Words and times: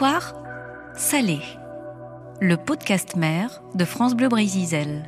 Histoire 0.00 0.32
salée. 0.94 1.42
Le 2.40 2.56
podcast 2.56 3.16
mère 3.16 3.60
de 3.74 3.84
France 3.84 4.16
Bleu 4.16 4.30
Brésil. 4.30 5.04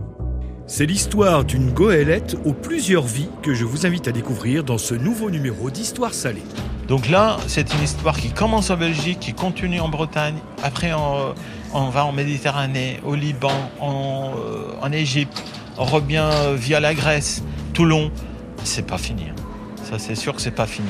C'est 0.66 0.84
l'histoire 0.84 1.44
d'une 1.44 1.70
goélette 1.72 2.36
aux 2.44 2.52
plusieurs 2.52 3.04
vies 3.04 3.30
que 3.42 3.54
je 3.54 3.64
vous 3.64 3.86
invite 3.86 4.06
à 4.08 4.12
découvrir 4.12 4.64
dans 4.64 4.76
ce 4.76 4.92
nouveau 4.92 5.30
numéro 5.30 5.70
d'Histoire 5.70 6.12
salée. 6.12 6.42
Donc 6.88 7.08
là, 7.08 7.38
c'est 7.46 7.72
une 7.72 7.82
histoire 7.82 8.18
qui 8.18 8.32
commence 8.32 8.68
en 8.68 8.76
Belgique, 8.76 9.20
qui 9.20 9.32
continue 9.32 9.80
en 9.80 9.88
Bretagne, 9.88 10.36
après 10.62 10.92
on, 10.92 11.34
on 11.72 11.88
va 11.88 12.04
en 12.04 12.12
Méditerranée, 12.12 13.00
au 13.02 13.14
Liban, 13.14 13.70
en, 13.80 14.32
euh, 14.36 14.74
en 14.82 14.92
Égypte, 14.92 15.42
on 15.78 15.84
revient 15.84 16.28
via 16.54 16.80
la 16.80 16.92
Grèce, 16.92 17.42
Toulon. 17.72 18.10
C'est 18.62 18.86
pas 18.86 18.98
fini. 18.98 19.24
hein. 19.30 19.42
Ça, 19.90 19.98
c'est 19.98 20.16
sûr 20.16 20.34
que 20.36 20.42
c'est 20.42 20.50
pas 20.50 20.66
fini. 20.66 20.88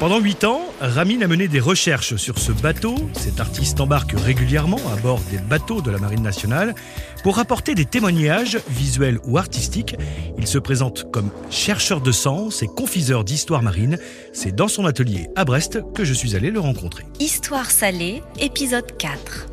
Pendant 0.00 0.18
huit 0.18 0.44
ans, 0.44 0.62
Ramin 0.80 1.20
a 1.20 1.26
mené 1.26 1.46
des 1.46 1.60
recherches 1.60 2.16
sur 2.16 2.38
ce 2.38 2.52
bateau. 2.52 2.94
Cet 3.12 3.38
artiste 3.38 3.82
embarque 3.82 4.12
régulièrement 4.12 4.80
à 4.90 4.96
bord 4.96 5.20
des 5.30 5.36
bateaux 5.36 5.82
de 5.82 5.90
la 5.90 5.98
Marine 5.98 6.22
nationale 6.22 6.74
pour 7.22 7.38
apporter 7.38 7.74
des 7.74 7.84
témoignages 7.84 8.58
visuels 8.70 9.18
ou 9.24 9.36
artistiques. 9.36 9.96
Il 10.38 10.46
se 10.46 10.56
présente 10.56 11.12
comme 11.12 11.30
chercheur 11.50 12.00
de 12.00 12.12
sens 12.12 12.62
et 12.62 12.66
confiseur 12.66 13.24
d'histoire 13.24 13.62
marine. 13.62 13.98
C'est 14.32 14.56
dans 14.56 14.68
son 14.68 14.86
atelier 14.86 15.28
à 15.36 15.44
Brest 15.44 15.80
que 15.94 16.02
je 16.02 16.14
suis 16.14 16.34
allé 16.34 16.50
le 16.50 16.60
rencontrer. 16.60 17.04
Histoire 17.18 17.70
salée, 17.70 18.22
épisode 18.40 18.96
4. 18.96 19.48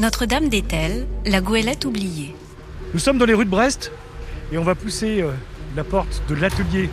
Notre-Dame 0.00 0.48
d'Etel, 0.48 1.06
la 1.24 1.40
goélette 1.40 1.84
oubliée. 1.84 2.34
Nous 2.94 2.98
sommes 2.98 3.18
dans 3.18 3.26
les 3.26 3.34
rues 3.34 3.44
de 3.44 3.50
Brest 3.50 3.92
et 4.50 4.58
on 4.58 4.64
va 4.64 4.74
pousser 4.74 5.22
euh, 5.22 5.30
la 5.76 5.84
porte 5.84 6.20
de 6.28 6.34
l'atelier 6.34 6.90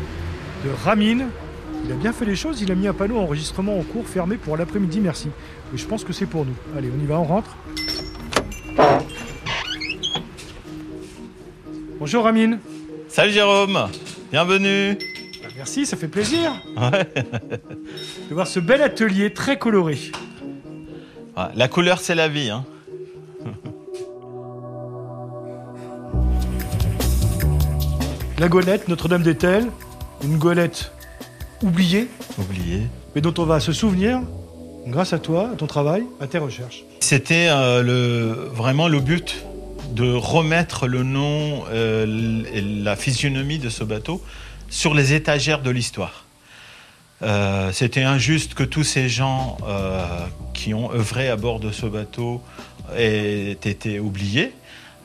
de 0.63 0.70
Ramin. 0.84 1.29
Il 1.85 1.91
a 1.91 1.95
bien 1.95 2.13
fait 2.13 2.25
les 2.25 2.35
choses, 2.35 2.62
il 2.62 2.71
a 2.71 2.75
mis 2.75 2.88
un 2.88 2.94
panneau 2.94 3.18
enregistrement 3.20 3.77
en 3.77 3.84
cours 3.84 4.07
fermé 4.07 4.37
pour 4.37 4.57
l'après-midi, 4.57 4.99
merci. 5.01 5.29
Et 5.73 5.77
je 5.77 5.85
pense 5.85 6.04
que 6.04 6.13
c'est 6.13 6.26
pour 6.26 6.43
nous. 6.46 6.55
Allez, 6.76 6.90
on 6.98 7.01
y 7.04 7.05
va, 7.05 7.20
on 7.20 7.23
rentre. 7.23 7.55
Bonjour 11.99 12.23
Ramin. 12.23 12.57
Salut 13.07 13.32
Jérôme, 13.32 13.87
bienvenue. 14.32 14.98
Bah, 15.43 15.49
Merci, 15.55 15.85
ça 15.85 15.95
fait 15.95 16.07
plaisir 16.07 16.51
Ouais. 16.76 17.07
de 18.29 18.34
voir 18.34 18.48
ce 18.48 18.60
bel 18.60 18.82
atelier 18.82 19.32
très 19.34 19.57
coloré. 19.60 19.98
La 21.54 21.67
couleur, 21.67 21.99
c'est 21.99 22.15
la 22.15 22.27
vie. 22.27 22.49
Hein. 22.49 22.65
La 28.40 28.48
goélette 28.49 28.88
Notre-Dame 28.88 29.23
d'Etel, 29.23 29.67
une 30.23 30.38
goélette 30.38 30.91
oubliée, 31.61 32.07
Oublié. 32.37 32.81
mais 33.15 33.21
dont 33.21 33.34
on 33.37 33.45
va 33.45 33.59
se 33.59 33.73
souvenir 33.73 34.21
grâce 34.87 35.13
à 35.13 35.20
toi, 35.20 35.49
à 35.53 35.55
ton 35.55 35.67
travail, 35.67 36.03
à 36.20 36.27
tes 36.27 36.37
recherches. 36.37 36.84
C'était 36.99 37.48
euh, 37.49 37.81
le, 37.81 38.49
vraiment 38.53 38.87
le 38.87 38.99
but 38.99 39.43
de 39.91 40.11
remettre 40.13 40.87
le 40.87 41.03
nom 41.03 41.63
euh, 41.71 42.43
et 42.53 42.61
la 42.61 42.95
physionomie 42.95 43.57
de 43.59 43.70
ce 43.70 43.83
bateau 43.83 44.21
sur 44.70 44.93
les 44.93 45.13
étagères 45.13 45.61
de 45.61 45.70
l'histoire. 45.71 46.26
Euh, 47.21 47.71
C'était 47.71 48.03
injuste 48.03 48.53
que 48.55 48.63
tous 48.63 48.83
ces 48.83 49.07
gens 49.09 49.57
qui 50.53 50.73
ont 50.73 50.91
œuvré 50.93 51.29
à 51.29 51.35
bord 51.37 51.59
de 51.59 51.71
ce 51.71 51.85
bateau 51.85 52.41
aient 52.98 53.51
été 53.51 53.99
oubliés, 53.99 54.51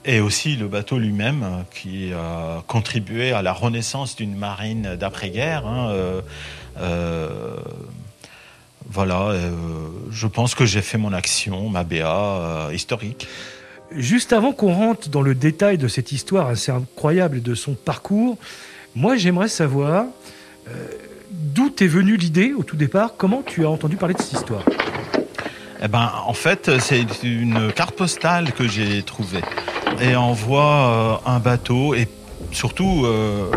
et 0.05 0.21
aussi 0.21 0.57
le 0.57 0.67
bateau 0.69 0.99
lui-même 0.99 1.43
euh, 1.43 1.63
qui 1.75 2.13
a 2.13 2.63
contribué 2.67 3.33
à 3.33 3.43
la 3.43 3.53
renaissance 3.53 4.17
d'une 4.17 4.35
marine 4.37 4.97
d'après-guerre. 4.99 5.67
hein, 5.67 5.91
euh, 5.91 6.21
euh, 6.79 7.57
voilà, 8.89 9.29
euh, 9.29 9.51
je 10.11 10.27
pense 10.27 10.55
que 10.55 10.65
j'ai 10.65 10.83
fait 10.83 10.99
mon 10.99 11.13
action, 11.13 11.69
ma 11.69 11.85
BA 11.85 11.97
euh, 12.05 12.71
historique. 12.75 13.29
Juste 13.93 14.33
avant 14.33 14.53
qu'on 14.53 14.73
rentre 14.73 15.09
dans 15.11 15.23
le 15.23 15.35
détail 15.35 15.79
de 15.79 15.87
cette 15.87 16.13
histoire 16.13 16.49
assez 16.49 16.73
incroyable 16.73 17.39
et 17.39 17.41
de 17.41 17.55
son 17.55 17.75
parcours, 17.75 18.39
moi 18.95 19.17
j'aimerais 19.17 19.49
savoir 19.49 20.07
euh, 20.69 20.73
d'où 21.31 21.71
t'es 21.71 21.87
venue 21.87 22.17
l'idée 22.17 22.53
au 22.53 22.63
tout 22.63 22.77
départ, 22.77 23.15
comment 23.17 23.43
tu 23.43 23.65
as 23.65 23.71
entendu 23.71 23.97
parler 23.97 24.15
de 24.15 24.21
cette 24.21 24.33
histoire? 24.33 24.63
Eh 25.83 25.89
ben, 25.89 26.13
en 26.27 26.35
fait, 26.35 26.79
c'est 26.79 27.05
une 27.23 27.73
carte 27.73 27.97
postale 27.97 28.53
que 28.53 28.69
j'ai 28.69 29.03
trouvée. 29.03 29.41
Et 30.01 30.17
on 30.17 30.33
voit 30.33 31.21
euh, 31.27 31.31
un 31.31 31.39
bateau 31.39 31.95
et 31.95 32.09
surtout 32.53 33.05
euh, 33.05 33.51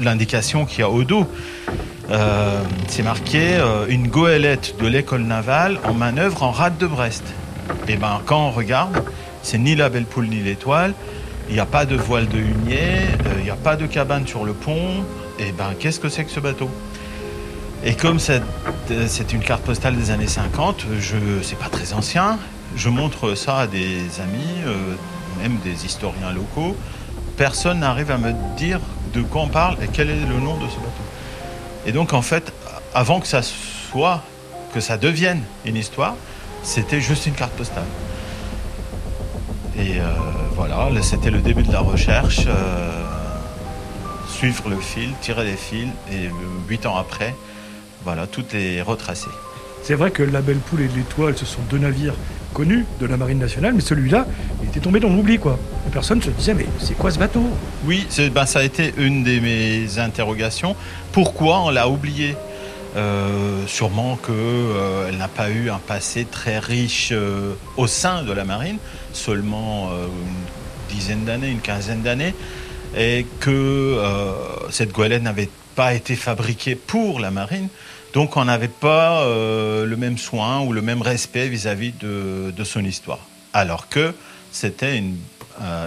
l'indication 0.00 0.64
qu'il 0.64 0.80
y 0.80 0.82
a 0.82 0.90
au 0.90 1.04
dos. 1.04 1.26
Euh, 2.10 2.62
c'est 2.88 3.02
marqué 3.02 3.54
euh, 3.54 3.86
une 3.88 4.06
goélette 4.08 4.76
de 4.80 4.86
l'école 4.86 5.22
navale 5.22 5.78
en 5.84 5.94
manœuvre 5.94 6.42
en 6.42 6.52
rade 6.52 6.78
de 6.78 6.86
Brest. 6.86 7.24
Et 7.88 7.96
ben, 7.96 8.20
quand 8.24 8.48
on 8.48 8.50
regarde, 8.50 9.02
c'est 9.42 9.58
ni 9.58 9.74
la 9.74 9.88
belle 9.88 10.04
poule 10.04 10.28
ni 10.28 10.40
l'étoile. 10.40 10.94
Il 11.48 11.54
n'y 11.54 11.60
a 11.60 11.66
pas 11.66 11.84
de 11.84 11.96
voile 11.96 12.28
de 12.28 12.38
hunier, 12.38 12.98
euh, 13.26 13.34
il 13.38 13.44
n'y 13.44 13.50
a 13.50 13.56
pas 13.56 13.76
de 13.76 13.86
cabane 13.86 14.26
sur 14.26 14.44
le 14.44 14.52
pont. 14.52 15.04
Et 15.38 15.52
ben, 15.52 15.74
qu'est-ce 15.78 16.00
que 16.00 16.08
c'est 16.08 16.24
que 16.24 16.30
ce 16.30 16.40
bateau? 16.40 16.70
Et 17.84 17.94
comme 17.94 18.18
c'est 18.18 18.42
euh, 18.90 19.06
une 19.32 19.40
carte 19.40 19.62
postale 19.62 19.96
des 19.96 20.10
années 20.10 20.26
50, 20.26 20.86
je 20.98 21.16
c'est 21.42 21.58
pas 21.58 21.68
très 21.68 21.92
ancien. 21.92 22.38
Je 22.74 22.88
montre 22.88 23.34
ça 23.34 23.58
à 23.58 23.66
des 23.66 23.98
amis, 24.20 24.62
euh, 24.66 24.94
même 25.40 25.58
des 25.64 25.84
historiens 25.84 26.32
locaux. 26.32 26.76
Personne 27.36 27.80
n'arrive 27.80 28.10
à 28.10 28.18
me 28.18 28.32
dire 28.56 28.80
de 29.12 29.22
quoi 29.22 29.42
on 29.42 29.48
parle 29.48 29.76
et 29.82 29.88
quel 29.92 30.10
est 30.10 30.26
le 30.26 30.38
nom 30.40 30.56
de 30.56 30.68
ce 30.68 30.76
bateau. 30.76 31.04
Et 31.86 31.92
donc 31.92 32.12
en 32.12 32.22
fait, 32.22 32.52
avant 32.94 33.20
que 33.20 33.26
ça 33.26 33.42
soit, 33.42 34.22
que 34.74 34.80
ça 34.80 34.96
devienne 34.96 35.42
une 35.64 35.76
histoire, 35.76 36.14
c'était 36.62 37.00
juste 37.00 37.26
une 37.26 37.34
carte 37.34 37.52
postale. 37.52 37.84
Et 39.78 40.00
euh, 40.00 40.04
voilà, 40.54 40.88
là, 40.90 41.02
c'était 41.02 41.30
le 41.30 41.40
début 41.40 41.62
de 41.62 41.72
la 41.72 41.80
recherche. 41.80 42.46
euh, 42.46 43.06
suivre 44.36 44.68
le 44.68 44.76
fil, 44.76 45.10
tirer 45.22 45.44
les 45.44 45.56
fils, 45.56 45.88
et 46.12 46.28
huit 46.68 46.84
ans 46.86 46.96
après, 46.96 47.34
voilà, 48.04 48.26
tout 48.26 48.44
est 48.54 48.82
retracé. 48.82 49.28
C'est 49.82 49.94
vrai 49.94 50.10
que 50.10 50.22
la 50.22 50.42
belle 50.42 50.58
poule 50.58 50.82
et 50.82 50.88
l'étoile, 50.88 51.36
ce 51.38 51.46
sont 51.46 51.62
deux 51.70 51.78
navires 51.78 52.14
connus 52.52 52.84
de 53.00 53.06
la 53.06 53.16
Marine 53.16 53.38
nationale, 53.38 53.72
mais 53.74 53.80
celui-là, 53.80 54.26
il 54.55 54.55
était 54.76 54.84
tombé 54.84 55.00
dans 55.00 55.08
l'oubli 55.08 55.38
quoi. 55.38 55.58
Et 55.86 55.90
personne 55.90 56.20
se 56.20 56.28
disait 56.30 56.52
mais 56.52 56.66
c'est 56.78 56.96
quoi 56.96 57.10
ce 57.10 57.18
bateau? 57.18 57.42
Oui, 57.86 58.06
ben, 58.32 58.44
ça 58.44 58.58
a 58.58 58.62
été 58.62 58.92
une 58.98 59.24
de 59.24 59.38
mes 59.40 59.98
interrogations. 59.98 60.76
Pourquoi 61.12 61.60
on 61.60 61.70
l'a 61.70 61.88
oublié? 61.88 62.36
Euh, 62.96 63.66
Sûrement 63.66 64.16
qu'elle 64.16 65.16
n'a 65.16 65.28
pas 65.28 65.50
eu 65.50 65.70
un 65.70 65.78
passé 65.78 66.26
très 66.30 66.58
riche 66.58 67.08
euh, 67.12 67.54
au 67.76 67.86
sein 67.86 68.22
de 68.22 68.32
la 68.32 68.44
marine, 68.44 68.78
seulement 69.12 69.88
euh, 69.88 70.06
une 70.06 70.94
dizaine 70.94 71.24
d'années, 71.24 71.50
une 71.50 71.60
quinzaine 71.60 72.02
d'années, 72.02 72.34
et 72.96 73.26
que 73.40 73.50
euh, 73.50 74.32
cette 74.70 74.92
goélette 74.92 75.22
n'avait 75.22 75.50
pas 75.74 75.94
été 75.94 76.16
fabriquée 76.16 76.74
pour 76.74 77.18
la 77.18 77.30
marine. 77.30 77.68
Donc 78.12 78.36
on 78.36 78.44
n'avait 78.44 78.68
pas 78.68 79.22
euh, 79.22 79.84
le 79.84 79.96
même 79.96 80.16
soin 80.16 80.60
ou 80.60 80.72
le 80.72 80.82
même 80.82 81.02
respect 81.02 81.48
vis-à-vis 81.48 81.92
de, 81.92 82.50
de 82.50 82.64
son 82.64 82.84
histoire. 82.84 83.20
Alors 83.52 83.88
que 83.88 84.14
c'était 84.56 84.96
une, 84.96 85.16
euh, 85.60 85.86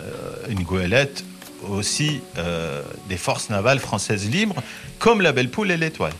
une 0.49 0.63
goélette 0.63 1.23
aussi 1.69 2.21
euh, 2.37 2.81
des 3.09 3.17
forces 3.17 3.49
navales 3.49 3.79
françaises 3.79 4.29
libres, 4.29 4.55
comme 4.99 5.21
la 5.21 5.31
Belle 5.31 5.49
Poule 5.49 5.71
et 5.71 5.77
l'Étoile. 5.77 6.13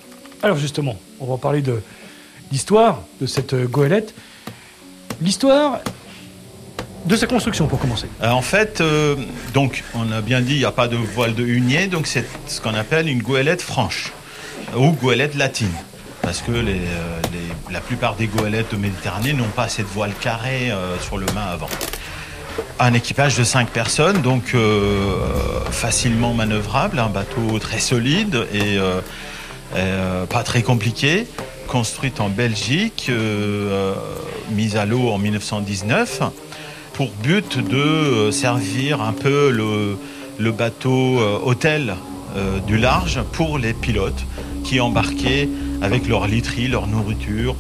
Alors 0.44 0.58
justement, 0.58 0.98
on 1.20 1.26
va 1.28 1.38
parler 1.38 1.62
de 1.62 1.82
l'histoire 2.52 3.04
de 3.22 3.26
cette 3.28 3.54
euh, 3.54 3.66
goélette. 3.68 4.14
L'histoire 5.22 5.80
de 7.06 7.16
sa 7.16 7.28
construction 7.28 7.68
pour 7.68 7.80
commencer. 7.80 8.08
Euh, 8.22 8.30
en 8.30 8.42
fait, 8.42 8.82
euh, 8.82 9.16
donc, 9.54 9.84
on 9.96 10.12
a 10.12 10.22
bien 10.22 10.42
dit, 10.42 10.54
il 10.54 10.60
n'y 10.60 10.66
a 10.66 10.72
pas 10.72 10.88
de 10.88 10.98
voile 10.98 11.34
de 11.36 11.44
hunier, 11.46 11.88
donc 11.88 12.08
c'est 12.08 12.26
ce 12.48 12.60
qu'on 12.62 12.74
appelle 12.74 13.08
une 13.08 13.22
goélette 13.22 13.62
franche 13.62 14.12
ou 14.76 14.92
goélette 14.92 15.36
latine. 15.36 15.72
Parce 16.22 16.42
que 16.42 16.52
les, 16.52 16.74
les- 16.74 17.74
la 17.74 17.80
plupart 17.80 18.16
des 18.16 18.28
goélettes 18.28 18.72
de 18.72 18.78
Méditerranée 18.78 19.34
n'ont 19.34 19.48
pas 19.56 19.70
cette 19.70 19.86
voile 19.86 20.12
carrée 20.20 20.72
sur 21.02 21.18
le 21.18 21.26
mât 21.34 21.46
avant. 21.54 21.70
Un 22.80 22.94
équipage 22.94 23.38
de 23.38 23.44
5 23.44 23.70
personnes, 23.70 24.22
donc 24.22 24.54
euh, 24.54 25.16
facilement 25.72 26.34
manœuvrable, 26.34 27.00
un 27.00 27.10
bateau 27.10 27.60
très 27.60 27.80
solide 27.80 28.48
et 28.54 28.78
euh, 28.78 29.02
euh, 29.76 30.26
pas 30.26 30.44
très 30.44 30.62
compliqué, 30.62 31.28
construite 31.68 32.22
en 32.22 32.30
Belgique, 32.30 33.12
mise 34.52 34.76
à 34.76 34.86
l'eau 34.86 35.10
en 35.10 35.18
1919 35.18 36.22
pour 36.94 37.12
but 37.22 37.60
de 37.60 38.32
servir 38.32 39.02
un 39.02 39.14
peu 39.14 39.50
le, 39.52 39.98
le 40.38 40.52
bateau 40.52 41.20
hôtel 41.46 41.96
du 42.66 42.78
large 42.78 43.22
pour 43.34 43.58
les 43.58 43.74
pilotes 43.74 44.26
qui 44.64 44.80
embarquaient 44.80 45.48
avec 45.82 46.08
leur 46.08 46.28
literie, 46.28 46.68
leur 46.68 46.88
nourriture 46.88 47.56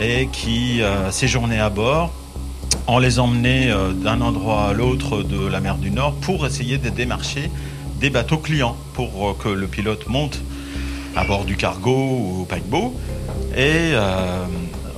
et 0.00 0.28
qui 0.32 0.82
séjournaient 1.10 1.60
à 1.60 1.70
bord. 1.70 2.12
On 2.88 2.98
les 2.98 3.20
emmenait 3.20 3.70
euh, 3.70 3.92
d'un 3.92 4.20
endroit 4.20 4.68
à 4.68 4.72
l'autre 4.72 5.22
de 5.22 5.46
la 5.46 5.60
mer 5.60 5.76
du 5.76 5.92
Nord 5.92 6.14
pour 6.14 6.44
essayer 6.46 6.78
de 6.78 6.88
démarcher 6.88 7.48
des 8.00 8.10
bateaux 8.10 8.38
clients 8.38 8.76
pour 8.94 9.30
euh, 9.30 9.34
que 9.38 9.48
le 9.48 9.68
pilote 9.68 10.08
monte 10.08 10.40
à 11.14 11.22
bord 11.24 11.44
du 11.44 11.56
cargo 11.56 11.92
ou 11.92 12.42
au 12.42 12.44
paquebot 12.44 12.92
et 13.56 13.92
euh, 13.92 14.44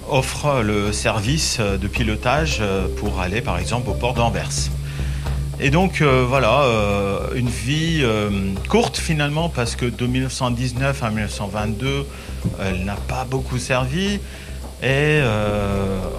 offre 0.09 0.63
le 0.63 0.93
service 0.93 1.61
de 1.61 1.87
pilotage 1.87 2.63
pour 2.97 3.21
aller 3.21 3.43
par 3.43 3.59
exemple 3.59 3.91
au 3.91 3.95
port 3.95 4.15
d'Anvers. 4.15 4.71
Et 5.61 5.71
donc 5.71 6.03
voilà, 6.03 6.67
une 7.35 7.49
vie 7.49 8.05
courte 8.69 8.99
finalement 8.99 9.49
parce 9.49 9.77
que 9.77 9.87
de 9.87 10.07
1919 10.07 11.03
à 11.03 11.09
1922, 11.11 12.07
elle 12.61 12.85
n'a 12.85 12.97
pas 12.97 13.25
beaucoup 13.25 13.59
servi. 13.59 14.21
Et 14.85 15.21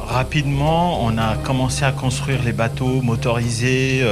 rapidement, 0.08 1.04
on 1.04 1.18
a 1.20 1.38
commencé 1.38 1.86
à 1.86 1.92
construire 1.92 2.42
les 2.44 2.52
bateaux 2.52 3.02
motorisés 3.04 4.04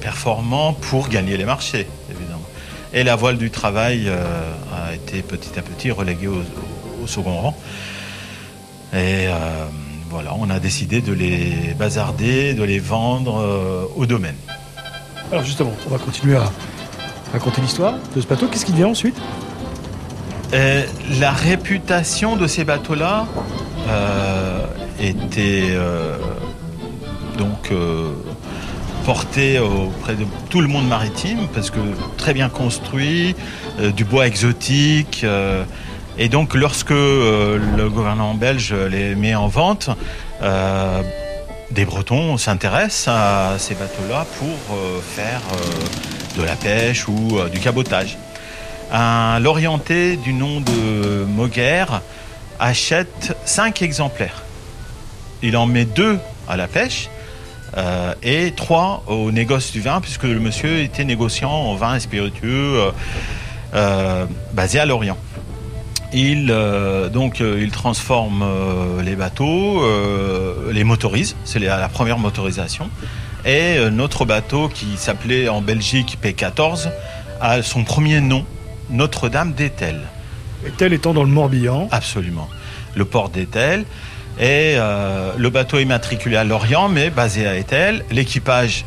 performants 0.00 0.72
pour 0.72 1.08
gagner 1.08 1.36
les 1.36 1.44
marchés, 1.44 1.86
évidemment. 2.10 2.48
Et 2.94 3.04
la 3.04 3.16
voile 3.16 3.36
du 3.36 3.50
travail 3.50 4.08
a 4.08 4.94
été 4.94 5.20
petit 5.20 5.58
à 5.58 5.62
petit 5.62 5.90
reléguée 5.90 6.28
au, 6.28 7.06
second 7.06 7.40
rang. 7.40 7.56
Et 8.92 9.26
euh, 9.28 9.66
voilà, 10.10 10.34
on 10.38 10.48
a 10.48 10.58
décidé 10.60 11.00
de 11.00 11.12
les 11.12 11.74
bazarder, 11.78 12.54
de 12.54 12.62
les 12.62 12.78
vendre 12.78 13.38
euh, 13.38 13.84
au 13.96 14.06
domaine. 14.06 14.36
Alors 15.30 15.44
justement, 15.44 15.72
on 15.86 15.90
va 15.90 15.98
continuer 15.98 16.36
à 16.36 16.50
raconter 17.32 17.60
l'histoire 17.60 17.94
de 18.14 18.20
ce 18.20 18.26
bateau. 18.26 18.46
Qu'est-ce 18.48 18.64
qui 18.64 18.72
vient 18.72 18.88
ensuite? 18.88 19.16
Euh, 20.52 20.84
La 21.20 21.30
réputation 21.30 22.36
de 22.36 22.46
ces 22.46 22.64
bateaux-là 22.64 23.26
était 25.00 25.76
donc 27.38 27.72
portée 29.06 29.58
auprès 29.58 30.14
de 30.14 30.26
tout 30.50 30.60
le 30.60 30.68
monde 30.68 30.86
maritime 30.86 31.46
parce 31.54 31.70
que 31.70 31.78
très 32.18 32.34
bien 32.34 32.48
construit, 32.48 33.34
du 33.96 34.04
bois 34.04 34.26
exotique. 34.26 35.24
Et 36.20 36.28
donc, 36.28 36.54
lorsque 36.54 36.90
euh, 36.90 37.58
le 37.76 37.88
gouvernement 37.88 38.34
belge 38.34 38.74
les 38.74 39.14
met 39.14 39.36
en 39.36 39.46
vente, 39.46 39.88
euh, 40.42 41.00
des 41.70 41.84
Bretons 41.84 42.36
s'intéressent 42.36 43.08
à 43.08 43.54
ces 43.58 43.76
bateaux-là 43.76 44.26
pour 44.38 44.76
euh, 44.76 45.00
faire 45.00 45.40
de 46.36 46.42
la 46.42 46.56
pêche 46.56 47.06
ou 47.06 47.38
du 47.52 47.60
cabotage. 47.60 48.18
Un 48.92 49.38
Lorientais 49.40 50.16
du 50.16 50.32
nom 50.32 50.60
de 50.60 51.24
Moguer 51.24 51.84
achète 52.58 53.36
cinq 53.44 53.82
exemplaires. 53.82 54.42
Il 55.42 55.56
en 55.56 55.66
met 55.66 55.84
deux 55.84 56.18
à 56.48 56.56
la 56.56 56.68
pêche 56.68 57.08
et 58.22 58.52
trois 58.56 59.04
au 59.06 59.30
négoce 59.30 59.72
du 59.72 59.80
vin, 59.80 60.00
puisque 60.00 60.24
le 60.24 60.40
monsieur 60.40 60.80
était 60.80 61.04
négociant 61.04 61.50
en 61.50 61.74
vin 61.74 61.96
et 61.96 62.00
spiritueux 62.00 62.80
basé 64.54 64.80
à 64.80 64.86
Lorient. 64.86 65.18
Il, 66.12 66.50
euh, 66.50 67.08
donc, 67.10 67.40
euh, 67.40 67.60
il 67.60 67.70
transforme 67.70 68.42
euh, 68.42 69.02
les 69.02 69.14
bateaux, 69.14 69.82
les 70.70 70.84
motorise, 70.84 71.36
c'est 71.44 71.58
la, 71.58 71.88
première 71.88 72.18
motorisation. 72.18 72.88
Et 73.44 73.78
notre 73.90 74.24
bateau, 74.24 74.68
qui 74.68 74.96
s'appelait 74.96 75.48
en 75.48 75.62
Belgique 75.62 76.18
P14, 76.22 76.90
a 77.40 77.62
son 77.62 77.84
premier 77.84 78.20
nom, 78.20 78.44
Notre-Dame 78.90 79.52
d'Etel. 79.52 80.00
Etel 80.66 80.92
étant 80.92 81.14
dans 81.14 81.24
le 81.24 81.30
Morbihan 81.30 81.88
Absolument. 81.90 82.48
Le 82.94 83.04
port 83.04 83.28
d'Etel. 83.28 83.84
Et 84.40 84.76
le 84.76 85.48
bateau 85.48 85.78
est 85.78 85.84
matriculé 85.84 86.36
à 86.36 86.44
Lorient, 86.44 86.88
mais 86.88 87.10
basé 87.10 87.46
à 87.46 87.56
Etel. 87.56 88.04
L'équipage, 88.10 88.84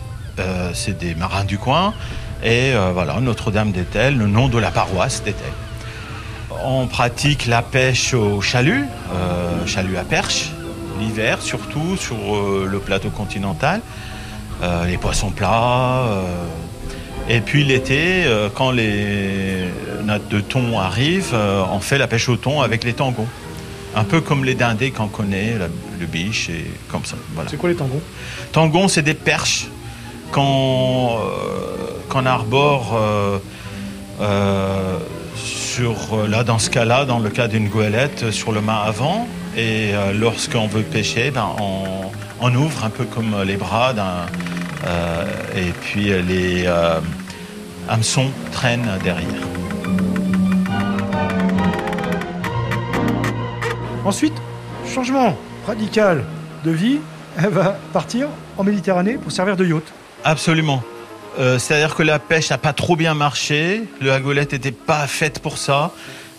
c'est 0.74 0.98
des 0.98 1.14
marins 1.14 1.44
du 1.44 1.58
coin. 1.58 1.94
Et 2.42 2.72
voilà, 2.94 3.20
Notre-Dame 3.20 3.72
d'Etel, 3.72 4.18
le 4.18 4.28
nom 4.28 4.48
de 4.48 4.58
la 4.58 4.72
paroisse 4.72 5.24
d'Etel 5.24 5.52
on 6.64 6.88
pratique 6.88 7.48
la 7.48 7.62
pêche 7.62 8.14
au 8.14 8.42
chalut, 8.42 8.86
euh, 9.14 9.66
chalut 9.66 9.98
à 9.98 10.04
perche, 10.04 10.52
l'hiver 11.00 11.42
surtout 11.42 11.98
sur 11.98 12.16
euh, 12.16 12.68
le 12.70 12.80
plateau 12.80 13.10
continental, 13.10 13.82
euh, 14.62 14.86
les 14.86 14.98
poissons 14.98 15.32
plats. 15.32 16.06
et 17.30 17.42
puis 17.42 17.64
l'été, 17.64 18.26
quand 18.56 18.72
les 18.72 19.68
de 20.30 20.42
thon 20.42 20.80
arrivent, 20.80 21.36
on 21.36 21.80
fait 21.80 21.98
la 21.98 22.08
pêche 22.08 22.30
au 22.30 22.38
thon 22.38 22.62
avec 22.62 22.84
les 22.84 22.94
tangons. 22.94 23.28
Un 23.96 24.06
peu 24.06 24.22
comme 24.22 24.46
les 24.46 24.56
dindés 24.56 24.92
qu'on 24.92 25.08
connaît, 25.08 25.56
le 26.00 26.06
biche 26.06 26.50
et 26.50 26.66
comme 26.90 27.04
ça. 27.04 27.18
C'est 27.48 27.58
quoi 27.58 27.70
les 27.70 27.76
tangons 27.76 28.02
Tangons, 28.52 28.88
c'est 28.88 29.02
des 29.02 29.14
perches 29.14 29.68
qu'on 30.32 31.18
arbore 32.26 32.98
sur, 35.72 35.96
euh, 36.14 36.28
là, 36.28 36.44
dans 36.44 36.60
ce 36.60 36.70
cas-là, 36.70 37.06
dans 37.06 37.20
le 37.20 37.30
cas 37.30 37.48
d'une 37.48 37.70
goélette, 37.70 38.24
euh, 38.24 38.32
sur 38.32 38.52
le 38.52 38.62
mât 38.62 38.84
avant. 38.86 39.28
Et 39.56 39.94
euh, 39.94 40.12
lorsqu'on 40.14 40.68
veut 40.68 40.84
pêcher, 40.84 41.32
ben, 41.32 41.56
on, 42.42 42.56
ouvre 42.56 42.84
un 42.84 42.90
peu 42.90 43.06
comme 43.06 43.36
les 43.46 43.56
bras 43.56 43.94
et 45.56 45.72
puis 45.82 46.12
les 46.28 46.68
hameçons 47.88 48.32
traînent 48.52 48.98
derrière. 49.04 49.51
Ensuite, 54.04 54.34
changement 54.92 55.38
radical 55.68 56.24
de 56.66 56.72
vie, 56.72 56.98
elle 57.38 57.50
va 57.50 57.78
partir 57.94 58.28
en 58.58 58.64
Méditerranée 58.64 59.14
pour 59.14 59.32
servir 59.32 59.56
de 59.56 59.66
yacht. 59.66 59.84
Absolument. 60.24 60.82
Euh, 61.40 61.60
c'est-à-dire 61.60 61.96
que 61.96 62.02
la 62.02 62.18
pêche 62.18 62.50
n'a 62.50 62.58
pas 62.58 62.74
trop 62.74 62.96
bien 62.96 63.14
marché, 63.14 63.84
la 64.02 64.20
golette 64.20 64.54
n'était 64.54 64.72
pas 64.72 65.06
faite 65.06 65.40
pour 65.40 65.58
ça 65.60 65.92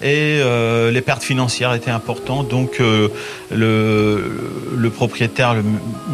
et 0.02 0.40
euh, 0.42 0.90
les 0.90 1.00
pertes 1.00 1.22
financières 1.22 1.72
étaient 1.72 1.92
importantes. 1.92 2.48
Donc 2.48 2.80
euh, 2.80 3.08
le, 3.52 4.90
propriétaire 4.90 5.54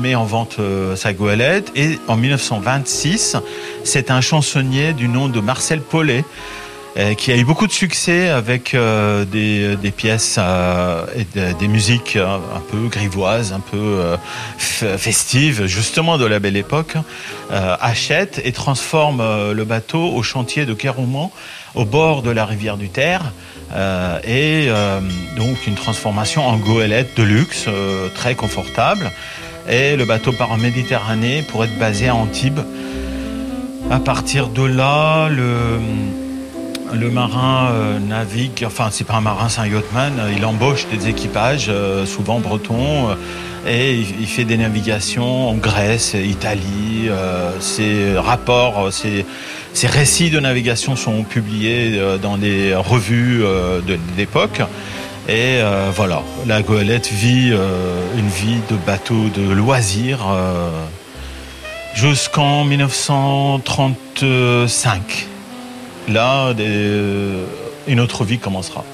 met 0.01 0.15
en 0.15 0.25
vente 0.25 0.59
sa 0.97 1.15
goélette 1.15 1.73
et 1.75 1.99
en 2.09 2.17
1926, 2.17 3.37
c'est 3.85 4.11
un 4.11 4.21
chansonnier 4.21 4.93
du 4.93 5.09
nom 5.09 5.29
de 5.29 5.41
Marcel 5.41 5.81
Paulet 5.81 6.25
qui 7.17 7.33
a 7.33 7.37
eu 7.37 7.45
beaucoup 7.45 7.67
de 7.67 7.73
succès 7.73 8.29
avec 8.29 8.75
euh, 8.75 9.25
des, 9.25 9.91
pièces 9.91 10.37
euh, 10.39 11.05
et 11.17 11.27
des 11.55 11.69
musiques 11.69 12.17
un 12.17 12.61
peu 12.71 12.89
grivoises, 12.89 13.53
un 13.53 13.61
peu 13.61 14.17
festives, 14.57 15.67
justement 15.67 16.19
de 16.19 16.27
la 16.27 16.39
belle 16.39 16.57
époque, 16.57 16.95
achète 17.51 18.41
et 18.45 18.53
transforme 18.53 19.23
le 19.53 19.65
bateau 19.65 20.13
au 20.13 20.23
chantier 20.23 20.67
de 20.67 20.75
Kérouman, 20.75 21.33
au 21.75 21.85
bord 21.85 22.23
de 22.23 22.31
la 22.31 22.45
rivière 22.45 22.77
du 22.77 22.89
Terre. 22.89 23.33
et 24.27 24.69
donc 25.37 25.67
une 25.67 25.75
transformation 25.75 26.47
en 26.47 26.57
goélette 26.57 27.17
de 27.17 27.23
luxe, 27.23 27.67
très 28.15 28.35
confortable. 28.35 29.11
Et 29.69 29.97
le 29.97 30.05
bateau 30.07 30.33
part 30.33 30.51
en 30.51 30.57
Méditerranée 30.57 31.43
pour 31.43 31.63
être 31.65 31.79
basé 31.79 32.09
à 32.09 32.15
Antibes. 32.15 32.61
À 33.91 34.01
partir 34.01 34.49
de 34.49 34.63
là, 34.63 35.29
le, 35.29 35.79
le 36.95 37.11
marin 37.11 37.71
euh, 37.73 37.99
navigue, 37.99 38.65
enfin 38.67 38.89
c'est 38.91 39.05
pas 39.05 39.15
un 39.15 39.21
marin, 39.21 39.49
c'est 39.49 39.61
un 39.61 39.67
yachtman, 39.67 40.13
il 40.37 40.45
embauche 40.45 40.87
des 40.89 41.09
équipages, 41.09 41.69
euh, 41.69 42.05
souvent 42.07 42.41
bretons, 42.41 43.11
euh, 43.11 43.15
et 43.67 43.99
il, 43.99 44.27
fait 44.27 44.45
des 44.45 44.57
navigations 44.57 45.51
en 45.51 45.55
Grèce, 45.55 46.15
Italie, 46.15 47.11
ses 47.61 48.17
rapports, 48.17 48.93
ses, 48.93 49.27
récits 49.87 50.31
de 50.31 50.41
navigation 50.41 50.97
sont 50.97 51.23
publiés 51.25 52.01
dans 52.23 52.39
des 52.39 52.75
revues 52.75 53.41
de 53.41 53.99
l'époque. 54.17 54.63
Et 55.29 55.59
voilà, 55.95 56.23
la 56.47 56.63
goélette 56.63 57.13
vit 57.13 57.53
une 58.17 58.29
vie 58.29 58.61
de 58.71 58.77
bateau 58.87 59.29
de 59.37 59.53
loisirs 59.53 60.25
jusqu'en 61.95 62.65
1935 62.65 65.29
là, 66.09 66.55
euh, 66.59 67.45
une 67.87 68.01
autre 68.01 68.25
vie 68.25 68.39
commencera. 68.39 68.85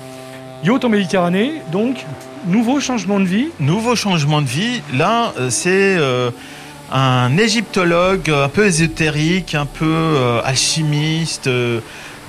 Yacht 0.64 0.85
en 0.85 0.88
Méditerranée, 0.88 1.62
donc, 1.73 2.04
nouveau 2.47 2.80
changement 2.80 3.21
de 3.21 3.26
vie 3.26 3.49
Nouveau 3.61 3.97
changement 3.97 4.42
de 4.42 4.47
vie. 4.47 4.83
Là, 4.94 5.33
euh, 5.38 5.50
c'est 5.50 5.97
euh, 5.99 6.30
un 6.92 7.37
égyptologue 7.37 8.30
un 8.30 8.49
peu 8.49 8.66
ésotérique, 8.66 9.54
un 9.54 9.66
peu 9.66 10.18
alchimiste, 10.44 11.49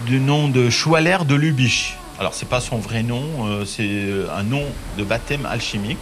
du 0.05 0.19
nom 0.19 0.47
de 0.49 0.69
Choualer 0.69 1.25
de 1.25 1.35
Lubich. 1.35 1.97
Alors, 2.19 2.33
c'est 2.33 2.47
pas 2.47 2.61
son 2.61 2.77
vrai 2.77 3.03
nom, 3.03 3.23
c'est 3.65 4.07
un 4.35 4.43
nom 4.43 4.63
de 4.97 5.03
baptême 5.03 5.45
alchimique. 5.45 5.99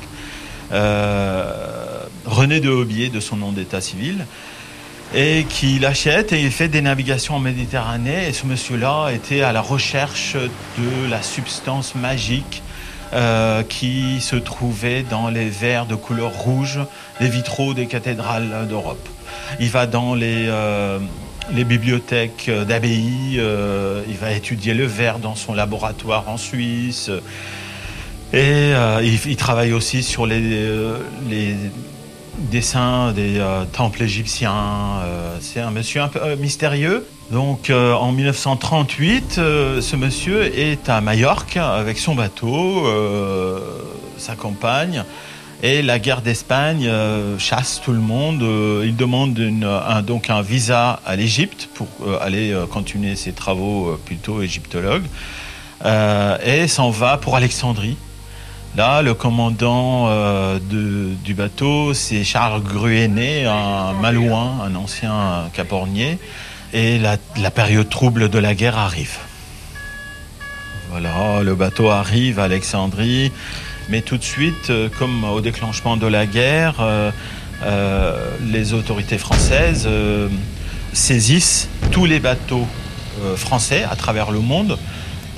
René 0.71 2.59
de 2.59 2.69
Aubier, 2.69 3.09
de 3.09 3.19
son 3.19 3.37
nom 3.37 3.51
d'état 3.51 3.81
civil 3.81 4.25
et 5.13 5.45
qui 5.47 5.77
l'achète 5.79 6.33
et 6.33 6.41
il 6.41 6.51
fait 6.51 6.67
des 6.67 6.81
navigations 6.81 7.35
en 7.35 7.39
Méditerranée. 7.39 8.29
Et 8.29 8.33
ce 8.33 8.45
monsieur-là 8.45 9.09
était 9.13 9.41
à 9.41 9.51
la 9.51 9.61
recherche 9.61 10.35
de 10.35 11.09
la 11.09 11.21
substance 11.21 11.95
magique 11.95 12.63
euh, 13.13 13.61
qui 13.61 14.21
se 14.21 14.35
trouvait 14.35 15.03
dans 15.03 15.29
les 15.29 15.49
verres 15.49 15.85
de 15.85 15.95
couleur 15.95 16.31
rouge 16.31 16.79
des 17.19 17.29
vitraux 17.29 17.75
des 17.75 17.85
cathédrales 17.85 18.67
d'Europe. 18.67 19.07
Il 19.59 19.69
va 19.69 19.85
dans 19.85 20.15
les, 20.15 20.47
euh, 20.47 20.97
bibliothèques 21.51 22.49
d'abbaye, 22.67 23.35
euh, 23.37 24.01
il 24.07 24.15
va 24.15 24.31
étudier 24.31 24.73
le 24.73 24.85
verre 24.85 25.19
dans 25.19 25.35
son 25.35 25.53
laboratoire 25.53 26.27
en 26.27 26.37
Suisse. 26.37 27.11
Et 28.33 28.71
il, 29.03 29.19
il 29.27 29.35
travaille 29.35 29.73
aussi 29.73 30.01
sur 30.01 30.25
les, 30.25 30.39
les 31.29 31.55
dessins 32.37 33.11
des 33.11 33.37
euh, 33.39 33.65
temples 33.65 34.03
égyptiens. 34.03 35.01
Euh, 35.03 35.37
c'est 35.41 35.59
un 35.59 35.71
monsieur 35.71 36.01
un 36.01 36.07
peu 36.07 36.19
euh, 36.21 36.35
mystérieux. 36.35 37.05
Donc 37.31 37.71
en 37.71 38.11
1938, 38.11 39.35
euh, 39.37 39.81
ce 39.81 39.95
monsieur 39.95 40.43
est 40.57 40.87
à 40.89 41.01
Majorque 41.01 41.57
avec 41.57 41.97
son 41.97 42.15
bateau, 42.15 42.85
sa 44.17 44.35
compagne. 44.35 45.03
Et 45.63 45.81
la 45.81 45.97
guerre 45.97 46.21
d'Espagne 46.21 46.91
chasse 47.39 47.81
tout 47.83 47.93
le 47.93 48.01
monde. 48.01 48.43
Il 48.83 48.95
demande 48.97 49.33
donc 50.05 50.29
un 50.29 50.41
visa 50.41 50.99
à 51.05 51.15
l'Égypte 51.15 51.69
pour 51.73 51.87
aller 52.21 52.53
continuer 52.69 53.15
ses 53.15 53.31
travaux 53.31 53.97
plutôt 54.05 54.41
égyptologues. 54.41 55.07
Euh, 55.85 56.37
et 56.45 56.67
s'en 56.67 56.89
va 56.89 57.17
pour 57.17 57.35
Alexandrie. 57.35 57.97
Là, 58.75 59.03
le 59.03 59.13
commandant 59.13 60.07
euh, 60.07 60.57
du 60.59 61.33
bateau, 61.35 61.93
c'est 61.93 62.23
Charles 62.23 62.63
Gruenet, 62.63 63.45
un 63.45 63.93
Malouin, 63.93 64.61
un 64.65 64.73
ancien 64.73 65.47
capornier. 65.53 66.17
Et 66.73 66.97
la, 66.97 67.17
période 67.51 67.87
trouble 67.87 68.29
de 68.29 68.39
la 68.39 68.55
guerre 68.55 68.79
arrive. 68.79 69.19
Voilà, 70.89 71.43
le 71.43 71.53
bateau 71.53 71.91
arrive 71.91 72.39
à 72.39 72.45
Alexandrie, 72.45 73.31
mais 73.89 74.01
tout 74.01 74.17
de 74.17 74.23
suite, 74.23 74.71
euh, 74.71 74.89
comme 74.97 75.23
au 75.23 75.39
déclenchement 75.39 75.95
de 75.95 76.07
la 76.07 76.25
guerre, 76.25 76.77
euh, 76.79 77.11
les 78.41 78.73
autorités 78.73 79.19
françaises 79.19 79.87
saisissent 80.93 81.69
tous 81.91 82.05
les 82.05 82.19
bateaux 82.19 82.67
français 83.37 83.85
à 83.89 83.95
travers 83.95 84.31
le 84.31 84.39
monde 84.39 84.77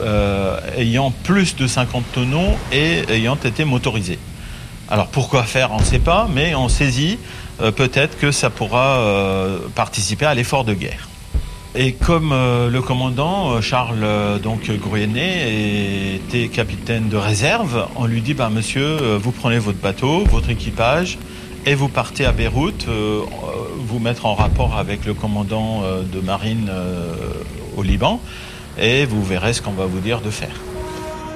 euh, 0.01 0.59
ayant 0.77 1.11
plus 1.23 1.55
de 1.55 1.67
50 1.67 2.03
tonneaux 2.11 2.57
et 2.73 3.03
ayant 3.09 3.37
été 3.37 3.63
motorisés. 3.63 4.19
Alors 4.89 5.07
pourquoi 5.07 5.43
faire, 5.43 5.71
on 5.71 5.79
ne 5.79 5.85
sait 5.85 5.99
pas, 5.99 6.27
mais 6.33 6.53
on 6.53 6.67
saisit 6.67 7.17
euh, 7.61 7.71
peut-être 7.71 8.17
que 8.17 8.31
ça 8.31 8.49
pourra 8.49 8.97
euh, 8.97 9.59
participer 9.73 10.25
à 10.25 10.33
l'effort 10.33 10.65
de 10.65 10.73
guerre. 10.73 11.07
Et 11.75 11.93
comme 11.93 12.29
le 12.31 12.79
commandant 12.79 13.59
Charles 13.59 14.39
donc 14.41 14.69
était 14.69 16.47
capitaine 16.47 17.09
de 17.09 17.17
réserve, 17.17 17.87
on 17.97 18.05
lui 18.05 18.21
dit 18.21 18.33
bah 18.33 18.49
monsieur, 18.49 19.17
vous 19.17 19.33
prenez 19.33 19.59
votre 19.59 19.79
bateau, 19.79 20.23
votre 20.23 20.49
équipage 20.49 21.17
et 21.65 21.75
vous 21.75 21.89
partez 21.89 22.25
à 22.25 22.31
Beyrouth, 22.31 22.87
vous 22.87 23.99
mettre 23.99 24.25
en 24.25 24.35
rapport 24.35 24.77
avec 24.77 25.05
le 25.05 25.13
commandant 25.13 25.81
de 25.81 26.19
marine 26.21 26.71
au 27.75 27.83
Liban 27.83 28.21
et 28.77 29.05
vous 29.05 29.23
verrez 29.23 29.53
ce 29.53 29.61
qu'on 29.61 29.71
va 29.71 29.85
vous 29.85 29.99
dire 29.99 30.21
de 30.21 30.29
faire. 30.29 30.55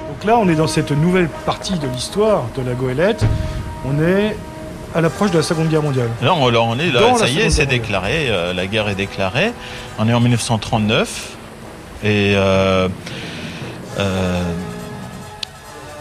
Donc 0.08 0.24
là, 0.24 0.38
on 0.38 0.48
est 0.48 0.54
dans 0.54 0.66
cette 0.66 0.92
nouvelle 0.92 1.28
partie 1.46 1.78
de 1.78 1.86
l'histoire 1.88 2.44
de 2.56 2.62
la 2.62 2.74
goélette. 2.74 3.24
On 3.86 4.02
est 4.02 4.36
à 4.94 5.00
l'approche 5.00 5.30
de 5.30 5.36
la 5.36 5.42
Seconde 5.42 5.68
Guerre 5.68 5.82
mondiale. 5.82 6.08
Là, 6.22 6.34
on, 6.34 6.48
là, 6.48 6.60
on 6.62 6.78
est 6.78 6.90
là, 6.90 7.00
Dans 7.00 7.16
ça 7.16 7.28
y 7.28 7.38
est, 7.38 7.50
c'est 7.50 7.66
déclaré, 7.66 8.26
euh, 8.28 8.52
la 8.52 8.66
guerre 8.66 8.88
est 8.88 8.94
déclarée. 8.94 9.52
On 9.98 10.08
est 10.08 10.12
en 10.12 10.20
1939 10.20 11.36
et 12.02 12.34
euh, 12.34 12.88
euh, 13.98 14.42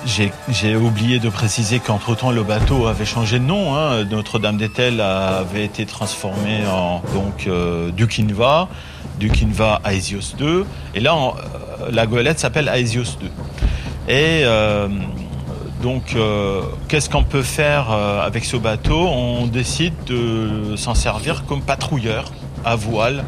j'ai 0.06 0.76
oublié 0.76 1.20
de 1.20 1.30
préciser 1.30 1.80
qu'entre-temps 1.80 2.32
le 2.32 2.44
bateau 2.44 2.88
avait 2.88 3.06
changé 3.06 3.40
de 3.40 3.44
nom. 3.46 3.76
hein. 3.76 4.04
Notre-Dame-d'Etel 4.06 5.02
avait 5.02 5.66
été 5.66 5.86
transformé 5.86 6.62
en 6.72 7.02
donc 7.14 7.46
euh, 7.48 7.92
Dukinva, 7.92 8.70
Dukinva 9.20 9.82
Aesios 9.86 10.36
2, 10.38 10.66
et 10.96 11.00
là 11.00 11.14
euh, 11.16 11.90
la 11.92 12.06
goélette 12.08 12.40
s'appelle 12.40 12.70
Aesios 12.74 13.18
2. 13.20 13.28
Et 14.12 14.42
euh, 14.46 14.88
donc, 15.84 16.14
euh, 16.16 16.62
qu'est-ce 16.88 17.10
qu'on 17.10 17.24
peut 17.24 17.44
faire 17.44 17.88
euh, 17.92 18.26
avec 18.26 18.44
ce 18.46 18.58
bateau? 18.58 18.98
On 19.08 19.46
décide 19.48 19.94
de 20.08 20.76
s'en 20.76 20.96
servir 20.96 21.46
comme 21.46 21.62
patrouilleur 21.62 22.32
à 22.66 22.76
voile 22.76 23.24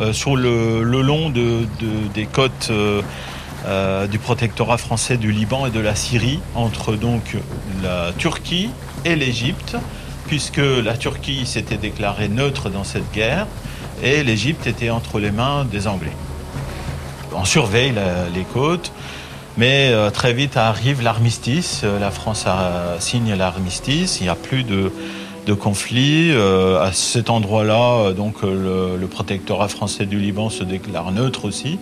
euh, 0.00 0.12
sur 0.12 0.36
le, 0.36 0.82
le 0.82 1.00
long 1.02 1.30
de, 1.30 1.60
de- 1.80 2.08
des 2.12 2.26
côtes 2.26 2.68
euh, 3.66 4.06
du 4.06 4.18
protectorat 4.18 4.76
français 4.76 5.16
du 5.16 5.32
Liban 5.32 5.64
et 5.64 5.70
de 5.70 5.80
la 5.80 5.94
Syrie, 5.94 6.40
entre 6.54 6.96
donc 6.96 7.36
la 7.82 8.12
Turquie 8.18 8.68
et 9.06 9.16
l'Égypte, 9.16 9.76
puisque 10.26 10.60
la 10.60 10.96
Turquie 10.98 11.46
s'était 11.46 11.78
déclarée 11.78 12.28
neutre 12.28 12.68
dans 12.68 12.84
cette 12.84 13.10
guerre 13.12 13.46
et 14.02 14.22
l'Égypte 14.22 14.66
était 14.66 14.90
entre 14.90 15.18
les 15.18 15.30
mains 15.30 15.64
des 15.64 15.86
Anglais. 15.86 16.12
On 17.34 17.44
surveille 17.44 17.94
les 18.34 18.44
côtes. 18.44 18.92
Mais 19.56 19.90
euh, 19.92 20.10
très 20.10 20.32
vite 20.32 20.56
arrive 20.56 21.00
l'armistice. 21.00 21.82
Euh, 21.84 22.00
La 22.00 22.10
France 22.10 22.46
signe 22.98 23.34
l'armistice. 23.34 24.20
Il 24.20 24.24
n'y 24.24 24.28
a 24.28 24.34
plus 24.34 24.64
de, 24.64 24.90
conflit. 25.54 26.32
À 26.32 26.90
cet 26.92 27.30
endroit-là, 27.30 28.12
donc 28.12 28.42
le, 28.42 29.06
protectorat 29.06 29.68
français 29.68 30.06
du 30.06 30.18
Liban 30.18 30.50
se 30.50 30.64
déclare 30.64 31.12
neutre 31.12 31.44
aussi. 31.44 31.78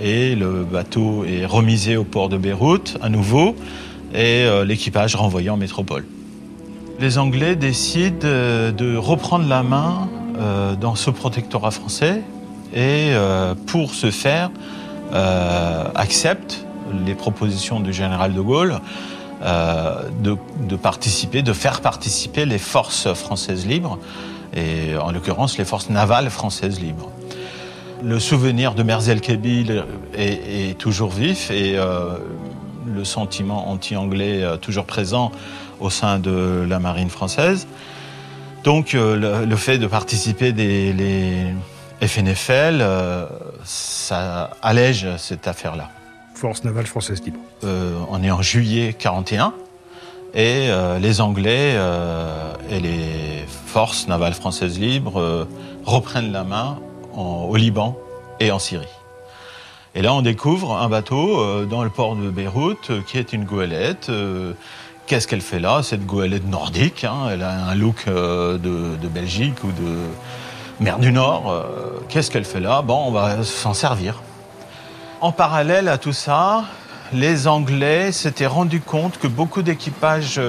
Et 0.00 0.34
le 0.34 0.64
bateau 0.64 1.24
est 1.24 1.46
remisé 1.46 1.96
au 1.96 2.04
port 2.04 2.28
de 2.28 2.36
Beyrouth 2.36 2.98
à 3.02 3.08
nouveau 3.08 3.56
et 4.14 4.44
euh, 4.44 4.64
l'équipage 4.64 5.14
renvoyé 5.16 5.50
en 5.50 5.56
métropole. 5.56 6.04
Les 6.98 7.18
Anglais 7.18 7.56
décident 7.56 8.16
euh, 8.24 8.72
de 8.72 8.96
reprendre 8.96 9.46
la 9.46 9.62
main 9.62 10.08
euh, 10.38 10.74
dans 10.76 10.94
ce 10.94 11.10
protectorat 11.10 11.70
français 11.70 12.22
et 12.74 13.12
pour 13.66 13.94
ce 13.94 14.10
faire, 14.10 14.50
euh, 15.12 15.84
accepte 15.94 16.66
les 17.06 17.14
propositions 17.14 17.80
du 17.80 17.92
général 17.92 18.34
de 18.34 18.40
Gaulle 18.40 18.80
de 19.40 20.76
participer, 20.76 21.42
de 21.42 21.52
faire 21.52 21.80
participer 21.80 22.44
les 22.44 22.58
forces 22.58 23.14
françaises 23.14 23.66
libres, 23.66 23.98
et 24.54 24.96
en 24.96 25.12
l'occurrence 25.12 25.58
les 25.58 25.64
forces 25.64 25.90
navales 25.90 26.28
françaises 26.28 26.80
libres. 26.80 27.10
Le 28.02 28.18
souvenir 28.20 28.74
de 28.74 28.82
Merzel-Kebil 28.82 29.84
est, 30.14 30.70
est 30.70 30.78
toujours 30.78 31.10
vif 31.10 31.50
et 31.50 31.76
euh, 31.76 32.18
le 32.86 33.04
sentiment 33.04 33.70
anti-anglais 33.70 34.42
euh, 34.42 34.56
toujours 34.56 34.84
présent 34.84 35.32
au 35.80 35.90
sein 35.90 36.18
de 36.18 36.64
la 36.68 36.78
marine 36.78 37.10
française. 37.10 37.66
Donc 38.64 38.94
euh, 38.94 39.16
le, 39.16 39.46
le 39.46 39.56
fait 39.56 39.78
de 39.78 39.86
participer 39.86 40.52
des 40.52 40.92
les 40.92 41.54
FNFL, 42.06 42.80
euh, 42.80 43.26
ça 43.64 44.50
allège 44.62 45.06
cette 45.16 45.48
affaire-là. 45.48 45.88
Force 46.34 46.64
navale 46.64 46.86
française 46.86 47.22
libre. 47.22 47.38
Euh, 47.64 47.98
on 48.10 48.22
est 48.22 48.30
en 48.30 48.42
juillet 48.42 48.94
41 48.98 49.54
et 50.34 50.68
euh, 50.68 50.98
les 50.98 51.22
Anglais 51.22 51.74
et 52.70 52.80
les 52.80 53.44
forces 53.66 54.06
navales 54.08 54.34
françaises 54.34 54.78
libres 54.78 55.46
reprennent 55.84 56.32
la 56.32 56.44
main 56.44 56.78
au 57.16 57.56
Liban 57.56 57.96
et 58.40 58.50
en 58.50 58.58
Syrie. 58.58 58.86
Et 59.96 60.02
là, 60.02 60.12
on 60.12 60.20
découvre 60.20 60.76
un 60.76 60.90
bateau 60.90 61.40
euh, 61.40 61.64
dans 61.64 61.82
le 61.82 61.88
port 61.88 62.16
de 62.16 62.28
Beyrouth 62.28 62.90
euh, 62.90 63.00
qui 63.06 63.16
est 63.16 63.32
une 63.32 63.44
goélette. 63.44 64.10
euh, 64.10 64.52
Qu'est-ce 65.06 65.26
qu'elle 65.26 65.40
fait 65.40 65.58
là 65.58 65.82
Cette 65.82 66.04
goélette 66.04 66.46
nordique, 66.46 67.04
hein, 67.04 67.28
elle 67.32 67.42
a 67.42 67.68
un 67.68 67.74
look 67.74 68.06
de, 68.06 69.08
Belgique 69.08 69.64
ou 69.64 69.68
de 69.68 69.96
mer 70.80 70.98
du 70.98 71.12
Nord. 71.12 71.64
Qu'est-ce 72.08 72.28
qu'elle 72.28 72.44
fait 72.44 72.58
là? 72.58 72.82
Bon, 72.82 73.04
on 73.06 73.12
va 73.12 73.44
s'en 73.44 73.72
servir. 73.72 74.20
En 75.20 75.30
parallèle 75.30 75.86
à 75.86 75.96
tout 75.96 76.12
ça, 76.12 76.64
les 77.12 77.46
Anglais 77.46 78.10
s'étaient 78.10 78.48
rendus 78.48 78.80
compte 78.80 79.18
que 79.18 79.28
beaucoup 79.28 79.62
d'équipages 79.62 80.40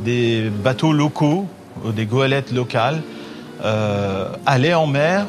des 0.00 0.48
bateaux 0.48 0.94
locaux, 0.94 1.46
des 1.84 2.06
goélettes 2.06 2.52
locales, 2.52 3.02
allaient 4.46 4.72
en 4.72 4.86
mer 4.86 5.26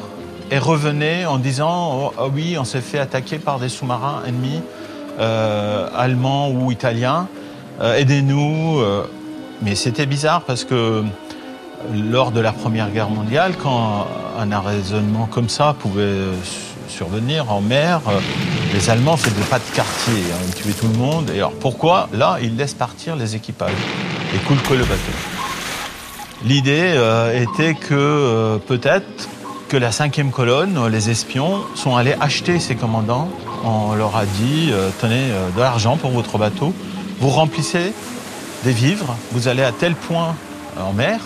et 0.50 0.58
revenaient 0.58 1.26
en 1.26 1.38
disant 1.38 1.98
oh, 2.08 2.12
ah 2.18 2.26
oui, 2.32 2.56
on 2.58 2.64
s'est 2.64 2.80
fait 2.80 2.98
attaquer 2.98 3.38
par 3.38 3.58
des 3.58 3.68
sous-marins 3.68 4.22
ennemis, 4.26 4.60
euh, 5.18 5.88
allemands 5.96 6.50
ou 6.50 6.70
italiens, 6.72 7.28
euh, 7.80 7.96
aidez-nous. 7.96 8.80
euh. 8.80 9.04
Mais 9.62 9.74
c'était 9.74 10.06
bizarre 10.06 10.40
parce 10.42 10.64
que 10.64 11.04
lors 11.92 12.30
de 12.32 12.40
la 12.40 12.52
Première 12.52 12.90
Guerre 12.90 13.10
mondiale, 13.10 13.52
quand 13.62 14.06
un 14.38 14.52
arraisonnement 14.52 15.26
comme 15.26 15.48
ça 15.50 15.74
pouvait 15.78 16.16
su- 16.42 16.96
survenir 16.96 17.52
en 17.52 17.60
mer, 17.60 18.00
les 18.72 18.88
Allemands 18.90 19.16
faisaient 19.18 19.48
pas 19.50 19.58
de 19.58 19.74
quartier, 19.76 20.14
hein, 20.32 20.38
ils 20.48 20.54
tuaient 20.54 20.72
tout 20.72 20.88
le 20.88 20.98
monde. 20.98 21.30
Et 21.30 21.38
alors 21.38 21.52
pourquoi? 21.52 22.08
Là, 22.14 22.38
ils 22.42 22.56
laissent 22.56 22.74
partir 22.74 23.16
les 23.16 23.36
équipages 23.36 23.70
et 24.34 24.38
coulent 24.46 24.62
que 24.62 24.74
le 24.74 24.84
bateau. 24.84 25.12
L'idée 26.44 26.98
était 27.34 27.74
que 27.74 28.58
peut-être 28.66 29.28
que 29.70 29.76
la 29.76 29.92
cinquième 29.92 30.32
colonne, 30.32 30.76
euh, 30.76 30.88
les 30.88 31.10
espions, 31.10 31.60
sont 31.76 31.94
allés 31.94 32.16
acheter 32.20 32.58
ces 32.58 32.74
commandants. 32.74 33.28
On 33.64 33.94
leur 33.94 34.16
a 34.16 34.26
dit, 34.26 34.70
euh, 34.72 34.90
tenez, 35.00 35.30
euh, 35.30 35.48
de 35.54 35.60
l'argent 35.60 35.96
pour 35.96 36.10
votre 36.10 36.38
bateau, 36.38 36.74
vous 37.20 37.28
remplissez 37.28 37.92
des 38.64 38.72
vivres, 38.72 39.14
vous 39.30 39.46
allez 39.46 39.62
à 39.62 39.70
tel 39.70 39.94
point 39.94 40.34
en 40.76 40.92
mer, 40.92 41.20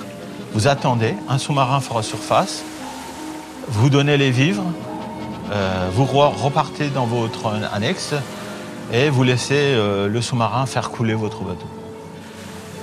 vous 0.52 0.68
attendez, 0.68 1.14
un 1.26 1.38
sous-marin 1.38 1.80
fera 1.80 2.02
surface, 2.02 2.62
vous 3.68 3.88
donnez 3.88 4.18
les 4.18 4.30
vivres, 4.30 4.64
vous 5.92 6.04
re- 6.04 6.32
repartez 6.36 6.88
dans 6.88 7.06
votre 7.06 7.52
annexe 7.72 8.14
et 8.92 9.08
vous 9.08 9.22
laissez 9.24 9.74
le 9.76 10.20
sous-marin 10.20 10.66
faire 10.66 10.90
couler 10.90 11.14
votre 11.14 11.42
bateau. 11.42 11.66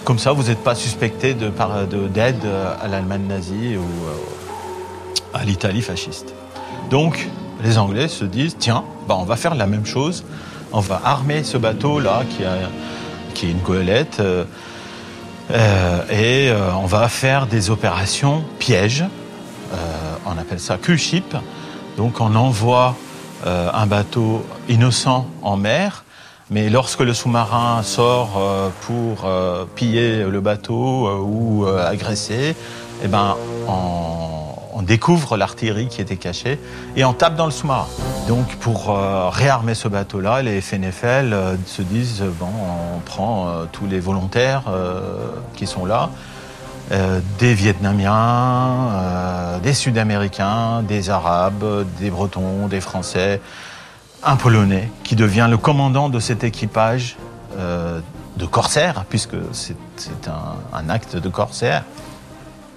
Comme 0.04 0.20
ça, 0.20 0.32
vous 0.32 0.44
n'êtes 0.44 0.64
pas 0.64 0.76
suspecté 0.76 1.34
d'aide 1.34 2.48
à 2.82 2.88
l'Allemagne 2.88 3.26
nazie 3.28 3.78
ou 3.78 3.86
à 5.34 5.44
l'Italie 5.44 5.82
fasciste. 5.82 6.34
Donc, 6.90 7.28
les 7.64 7.78
Anglais 7.78 8.08
se 8.08 8.26
disent 8.26 8.56
tiens, 8.60 8.84
bah, 9.08 9.16
on 9.18 9.24
va 9.24 9.36
faire 9.36 9.56
la 9.56 9.68
même 9.68 9.86
chose. 9.86 10.24
On 10.74 10.80
va 10.80 11.02
armer 11.04 11.44
ce 11.44 11.58
bateau-là 11.58 12.24
qui, 12.30 12.44
qui 13.34 13.48
est 13.48 13.52
une 13.52 13.60
goélette. 13.60 14.20
Euh, 14.20 14.46
euh, 15.52 16.02
et 16.10 16.50
euh, 16.50 16.74
on 16.76 16.86
va 16.86 17.10
faire 17.10 17.48
des 17.48 17.70
opérations 17.70 18.44
pièges. 18.60 19.04
on 20.26 20.38
appelle 20.38 20.60
ça 20.60 20.78
Q-ship. 20.78 21.36
Donc 21.98 22.22
on 22.22 22.36
envoie 22.36 22.96
un 23.46 23.86
bateau 23.86 24.46
innocent 24.70 25.28
en 25.42 25.58
mer. 25.58 26.04
Mais 26.50 26.70
lorsque 26.70 27.00
le 27.00 27.14
sous-marin 27.14 27.82
sort 27.84 28.40
pour 28.82 29.30
piller 29.76 30.24
le 30.24 30.42
bateau 30.42 31.10
ou 31.26 31.66
agresser, 31.66 32.56
eh 33.04 33.08
ben, 33.08 33.36
on 33.68 34.31
on 34.74 34.82
découvre 34.82 35.38
l'artillerie 35.38 35.88
qui 35.88 36.02
était 36.02 36.18
cachée 36.18 36.60
et 36.96 37.06
on 37.06 37.14
tape 37.14 37.36
dans 37.36 37.46
le 37.46 37.52
sous-marin. 37.52 37.88
Donc 38.28 38.56
pour 38.58 38.90
euh, 38.90 39.30
réarmer 39.30 39.76
ce 39.76 39.88
bateau-là, 39.88 40.42
les 40.42 40.62
FNFL 40.62 41.34
euh, 41.34 41.56
se 41.66 41.82
disent 41.82 42.24
bon, 42.40 42.50
on 42.96 43.00
prend 43.00 43.48
euh, 43.48 43.66
tous 43.72 43.88
les 43.88 44.00
volontaires 44.00 44.64
qui 45.56 45.68
sont 45.68 45.86
là, 45.86 46.10
des 47.40 47.54
Vietnamiens, 47.54 49.60
des 49.64 49.74
Sud-Américains, 49.74 50.84
des 50.84 51.10
Arabes, 51.10 51.86
des 52.00 52.10
Bretons, 52.10 52.68
des 52.68 52.82
Français, 52.82 53.40
un 54.24 54.36
Polonais 54.36 54.92
qui 55.04 55.16
devient 55.16 55.48
le 55.50 55.58
commandant 55.58 56.10
de 56.10 56.20
cet 56.20 56.44
équipage 56.44 57.18
de 57.58 58.46
corsaires, 58.46 59.06
puisque 59.10 59.38
c'est 59.54 59.78
un 60.74 60.90
acte 60.90 61.16
de 61.16 61.30
corsaire. 61.30 61.84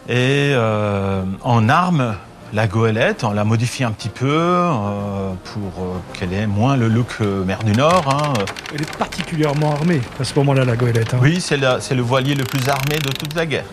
Et 0.08 0.52
euh, 0.52 1.22
en 1.42 1.68
arme, 1.70 2.16
la 2.52 2.66
goélette, 2.66 3.24
on 3.24 3.32
la 3.32 3.44
modifie 3.44 3.84
un 3.84 3.90
petit 3.90 4.10
peu 4.10 4.28
euh, 4.28 5.32
pour 5.44 5.82
euh, 5.82 5.98
qu'elle 6.12 6.34
ait 6.34 6.46
moins 6.46 6.76
le 6.76 6.88
look 6.88 7.20
mer 7.20 7.62
du 7.64 7.72
Nord. 7.72 8.04
Hein. 8.08 8.34
Elle 8.74 8.82
est 8.82 8.96
particulièrement 8.96 9.72
armée 9.72 10.02
à 10.20 10.24
ce 10.24 10.34
moment-là, 10.36 10.66
la 10.66 10.76
goélette. 10.76 11.14
Hein. 11.14 11.20
Oui, 11.22 11.40
c'est 11.40 11.56
le 11.56 12.02
voilier 12.02 12.34
le 12.34 12.44
plus 12.44 12.68
armé 12.68 12.98
de 12.98 13.10
toute 13.12 13.34
la 13.34 13.46
guerre. 13.46 13.64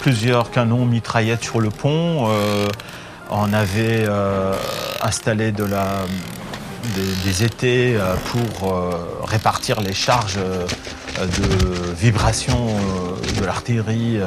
plusieurs 0.00 0.50
canons 0.50 0.86
mitraillettes 0.86 1.44
sur 1.44 1.60
le 1.60 1.68
pont. 1.68 2.28
on 3.30 3.52
avait 3.52 4.06
installé 5.02 5.52
de 5.52 5.64
la, 5.64 6.06
des, 7.24 7.44
étés 7.44 7.98
pour 8.30 8.82
répartir 9.24 9.82
les 9.82 9.92
charges 9.92 10.38
de 11.20 11.94
vibration 11.94 12.66
de 13.38 13.44
l'artillerie, 13.44 14.18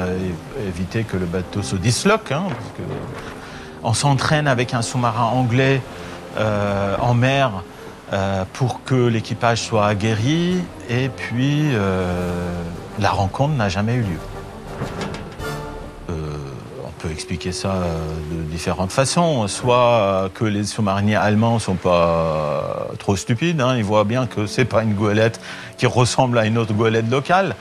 éviter 0.67 1.03
que 1.03 1.17
le 1.17 1.25
bateau 1.25 1.61
se 1.61 1.75
disloque. 1.75 2.31
Hein, 2.31 2.47
on 3.83 3.93
s'entraîne 3.93 4.47
avec 4.47 4.73
un 4.73 4.81
sous-marin 4.81 5.25
anglais 5.25 5.81
euh, 6.37 6.95
en 6.99 7.13
mer 7.13 7.63
euh, 8.13 8.43
pour 8.53 8.83
que 8.83 9.07
l'équipage 9.07 9.61
soit 9.61 9.87
aguerri 9.87 10.61
et 10.89 11.09
puis 11.09 11.69
euh, 11.73 12.11
la 12.99 13.09
rencontre 13.09 13.55
n'a 13.55 13.69
jamais 13.69 13.95
eu 13.95 14.01
lieu. 14.01 14.19
On 16.99 17.07
peut 17.07 17.13
expliquer 17.13 17.53
ça 17.53 17.75
de 18.29 18.41
différentes 18.43 18.91
façons. 18.91 19.47
Soit 19.47 20.29
que 20.33 20.43
les 20.43 20.65
sous-mariniers 20.65 21.15
allemands 21.15 21.57
sont 21.59 21.75
pas 21.75 22.89
trop 22.99 23.15
stupides, 23.15 23.61
hein, 23.61 23.77
ils 23.77 23.85
voient 23.85 24.03
bien 24.03 24.27
que 24.27 24.45
c'est 24.45 24.65
pas 24.65 24.83
une 24.83 24.95
goélette 24.95 25.39
qui 25.77 25.85
ressemble 25.85 26.37
à 26.37 26.45
une 26.45 26.57
autre 26.57 26.73
goélette 26.73 27.09
locale. 27.09 27.55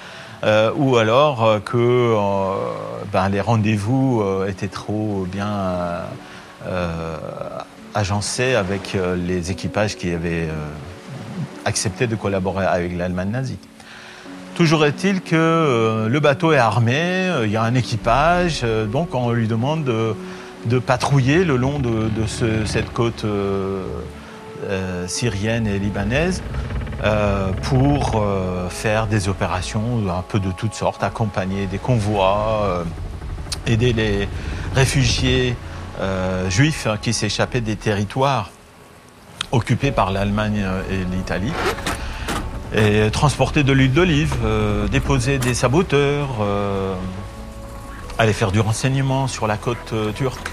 Euh, 0.45 0.73
ou 0.77 0.97
alors 0.97 1.45
euh, 1.45 1.59
que 1.59 1.77
euh, 1.77 2.53
ben, 3.13 3.29
les 3.29 3.41
rendez-vous 3.41 4.25
étaient 4.49 4.69
trop 4.69 5.27
bien 5.31 5.49
agencés 7.95 8.55
avec 8.55 8.97
les 9.17 9.51
équipages 9.51 9.97
qui 9.97 10.11
avaient 10.13 10.49
accepté 11.65 12.07
de 12.07 12.17
collaborer 12.17 12.67
avec 12.67 12.97
l'Allemagne 12.97 13.31
nazie. 13.31 13.59
Toujours 14.59 14.85
est-il 14.85 15.21
que 15.21 16.09
le 16.11 16.19
bateau 16.19 16.53
est 16.53 16.59
armé, 16.59 17.31
il 17.45 17.51
y 17.51 17.57
a 17.57 17.63
un 17.63 17.77
équipage, 17.77 18.65
donc 18.91 19.15
on 19.15 19.31
lui 19.31 19.47
demande 19.47 19.85
de, 19.85 20.79
patrouiller 20.81 21.45
le 21.45 21.57
long 21.57 21.79
de, 21.79 22.11
cette 22.67 22.93
côte 22.93 23.25
syrienne 25.07 25.69
et 25.69 25.79
libanaise 25.79 26.43
euh, 27.05 27.53
pour 27.63 28.17
euh, 28.17 28.69
faire 28.69 29.07
des 29.07 29.29
opérations 29.29 30.03
un 30.11 30.23
peu 30.23 30.41
de 30.41 30.51
toutes 30.51 30.75
sortes, 30.75 31.05
accompagner 31.05 31.67
des 31.67 31.79
convois, 31.79 32.63
euh, 32.65 32.85
aider 33.69 33.93
les 33.93 34.29
réfugiés 34.75 35.55
juifs 36.49 36.87
qui 37.03 37.13
s'échappaient 37.13 37.61
des 37.61 37.75
territoires 37.75 38.51
occupés 39.51 39.91
par 39.91 40.13
l'Allemagne 40.13 40.65
et 40.93 41.05
l'Italie, 41.13 41.53
et 42.75 43.11
transporter 43.11 43.63
de 43.63 43.73
l'huile 43.73 43.93
d'olive, 43.93 44.35
déposer 44.91 45.39
des 45.39 45.55
saboteurs, 45.55 46.29
aller 48.19 48.33
faire 48.33 48.53
du 48.53 48.61
renseignement 48.61 49.27
sur 49.27 49.47
la 49.47 49.57
côte 49.57 49.95
turque. 50.15 50.51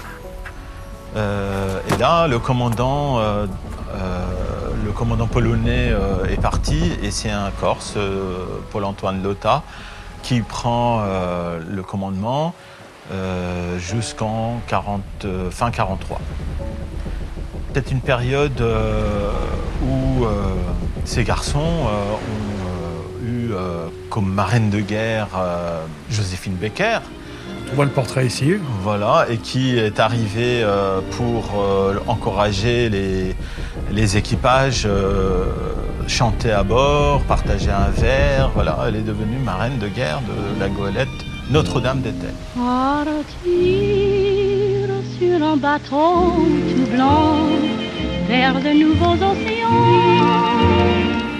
et 1.14 1.96
là, 1.98 2.26
le 2.26 2.38
commandant 2.38 3.20
polonais 5.26 5.90
euh, 5.90 6.24
est 6.24 6.40
parti 6.40 6.92
et 7.02 7.10
c'est 7.10 7.30
un 7.30 7.50
Corse, 7.50 7.94
euh, 7.96 8.46
Paul-Antoine 8.70 9.22
Lotta, 9.22 9.62
qui 10.22 10.40
prend 10.40 11.02
euh, 11.02 11.60
le 11.68 11.82
commandement 11.82 12.54
jusqu'en 13.78 14.60
fin 15.50 15.70
43. 15.70 16.20
Peut-être 17.76 17.92
une 17.92 18.00
période 18.00 18.64
où 19.82 20.24
ces 21.04 21.24
garçons 21.24 21.60
ont 21.60 23.22
eu 23.22 23.50
comme 24.08 24.32
marraine 24.32 24.70
de 24.70 24.80
guerre 24.80 25.28
Joséphine 26.10 26.54
Becker, 26.54 27.00
on 27.70 27.74
voit 27.74 27.84
le 27.84 27.90
portrait 27.90 28.24
ici. 28.24 28.54
Voilà, 28.80 29.26
et 29.28 29.36
qui 29.36 29.76
est 29.76 30.00
arrivée 30.00 30.64
pour 31.18 31.52
encourager 32.06 32.88
les, 32.88 33.36
les 33.92 34.16
équipages 34.16 34.84
euh, 34.86 35.44
chantaient 36.06 36.52
à 36.52 36.62
bord, 36.62 37.24
partageaient 37.24 37.72
un 37.72 37.90
verre. 37.90 38.52
Voilà, 38.54 38.78
elle 38.88 38.96
est 38.96 39.02
devenue 39.02 39.36
marraine 39.36 39.76
de 39.78 39.88
guerre 39.88 40.22
de 40.22 40.58
la 40.58 40.70
goélette 40.70 41.08
Notre-Dame 41.50 42.00
d'Étel. 42.00 42.32
Sur 45.18 45.42
un 45.42 45.56
bateau 45.56 46.32
tout 46.70 46.90
blanc 46.92 47.48
vers 48.28 48.54
de 48.54 48.68
nouveaux 48.70 49.14
océans. 49.14 49.70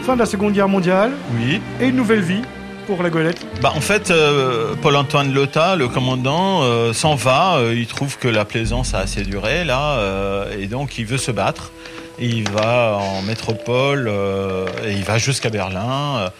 Fin 0.03 0.15
de 0.15 0.21
la 0.21 0.27
Seconde 0.27 0.53
Guerre 0.53 0.69
mondiale. 0.69 1.13
Oui. 1.37 1.61
Et 1.81 1.89
une 1.89 1.97
nouvelle 1.97 2.21
vie 2.21 2.43
pour 2.87 3.03
la 3.03 3.11
goélette 3.11 3.45
bah, 3.61 3.73
En 3.75 3.81
fait, 3.81 4.11
euh, 4.11 4.75
Paul-Antoine 4.81 5.33
Lotta, 5.33 5.77
le 5.77 5.89
commandant, 5.89 6.63
euh, 6.63 6.93
s'en 6.93 7.17
va. 7.17 7.59
il 7.75 7.87
trouve 7.87 8.19
que 8.19 8.29
la 8.29 8.45
plaisance 8.45 8.95
a 8.95 8.99
assez 8.99 9.23
duré, 9.23 9.65
là, 9.65 10.47
et 10.59 10.67
donc 10.67 10.99
il 10.99 11.07
veut 11.07 11.19
se 11.19 11.31
battre 11.31 11.73
il 12.19 12.49
va 12.51 12.99
en 13.01 13.23
métropole 13.23 14.09
euh, 14.09 14.67
et 14.85 14.93
il 14.93 15.05
va 15.05 15.19
jusqu'à 15.19 15.51
Berlin. 15.51 16.31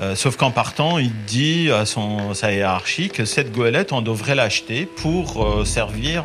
Euh, 0.00 0.16
sauf 0.16 0.36
qu'en 0.36 0.50
partant, 0.50 0.98
il 0.98 1.12
dit 1.26 1.70
à 1.70 1.86
son, 1.86 2.34
sa 2.34 2.52
hiérarchie 2.52 3.08
que 3.08 3.24
cette 3.24 3.52
goélette, 3.52 3.92
on 3.92 4.02
devrait 4.02 4.34
l'acheter 4.34 4.86
pour 4.86 5.44
euh, 5.44 5.64
servir, 5.64 6.24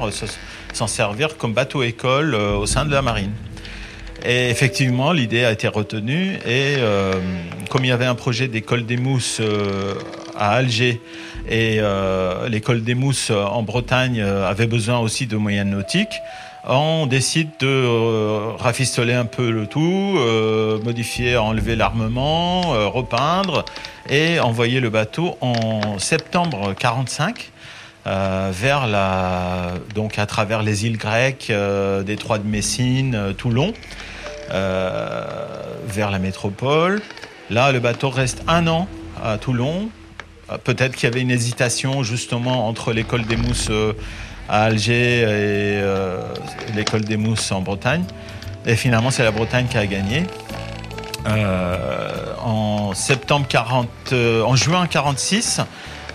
s'en 0.73 0.88
servir 0.88 1.38
comme 1.38 1.53
bateau-école 1.53 2.36
au 2.36 2.65
sein 2.65 2.86
de 2.86 2.91
la 2.91 3.01
marine. 3.01 3.32
Et 4.25 4.49
effectivement, 4.49 5.12
l'idée 5.12 5.45
a 5.45 5.51
été 5.51 5.67
retenue. 5.67 6.39
Et 6.45 6.75
comme 7.69 7.86
il 7.86 7.88
y 7.88 7.91
avait 7.91 8.05
un 8.05 8.15
projet 8.15 8.49
d'école 8.49 8.86
des 8.86 8.97
mousses 8.97 9.41
à 10.39 10.54
Alger 10.54 11.02
et 11.49 11.80
l'école 12.49 12.84
des 12.84 12.95
mousses 12.95 13.32
en 13.32 13.62
Bretagne 13.63 14.21
avait 14.21 14.67
besoin 14.67 14.99
aussi 14.99 15.28
de 15.28 15.36
moyens 15.36 15.69
nautiques, 15.69 16.15
on 16.67 17.06
décide 17.06 17.49
de 17.60 17.67
euh, 17.67 18.52
rafistoler 18.58 19.13
un 19.13 19.25
peu 19.25 19.49
le 19.49 19.65
tout, 19.65 20.15
euh, 20.17 20.80
modifier, 20.84 21.38
enlever 21.38 21.75
l'armement, 21.75 22.73
euh, 22.73 22.88
repeindre 22.88 23.63
et 24.10 24.39
envoyer 24.39 24.80
le 24.80 24.89
bateau 24.89 25.38
en 25.41 25.97
septembre 25.99 26.73
45 26.78 27.52
vers 28.06 28.88
la 28.88 29.73
donc 29.93 30.17
à 30.17 30.25
travers 30.25 30.63
les 30.63 30.88
îles 30.88 30.97
grecques, 30.97 31.52
détroit 32.06 32.39
de 32.39 32.47
Messine, 32.47 33.36
Toulon, 33.38 33.71
vers 34.49 36.10
la 36.10 36.17
métropole. 36.17 37.04
Là, 37.52 37.71
le 37.71 37.80
bateau 37.80 38.10
reste 38.10 38.41
un 38.47 38.65
an 38.65 38.88
à 39.23 39.38
Toulon. 39.38 39.89
Peut-être 40.64 40.96
qu'il 40.96 41.08
y 41.08 41.12
avait 41.12 41.22
une 41.22 41.32
hésitation 41.32 42.04
justement 42.04 42.68
entre 42.68 42.92
l'école 42.94 43.24
des 43.26 43.38
mousses 43.38 43.70
à 44.50 44.64
Alger 44.64 45.20
et 45.22 45.26
euh, 45.26 46.22
l'école 46.76 47.02
des 47.02 47.18
mousses 47.18 47.52
en 47.52 47.62
Bretagne. 47.62 48.04
Et 48.66 48.76
finalement, 48.76 49.12
c'est 49.12 49.24
la 49.24 49.32
Bretagne 49.32 49.68
qui 49.70 49.78
a 49.78 49.86
gagné. 49.86 50.24
euh, 51.28 52.34
en 52.44 52.94
septembre 52.94 53.46
40, 53.48 53.88
euh, 54.14 54.42
en 54.44 54.56
juin 54.56 54.88
46, 54.88 55.62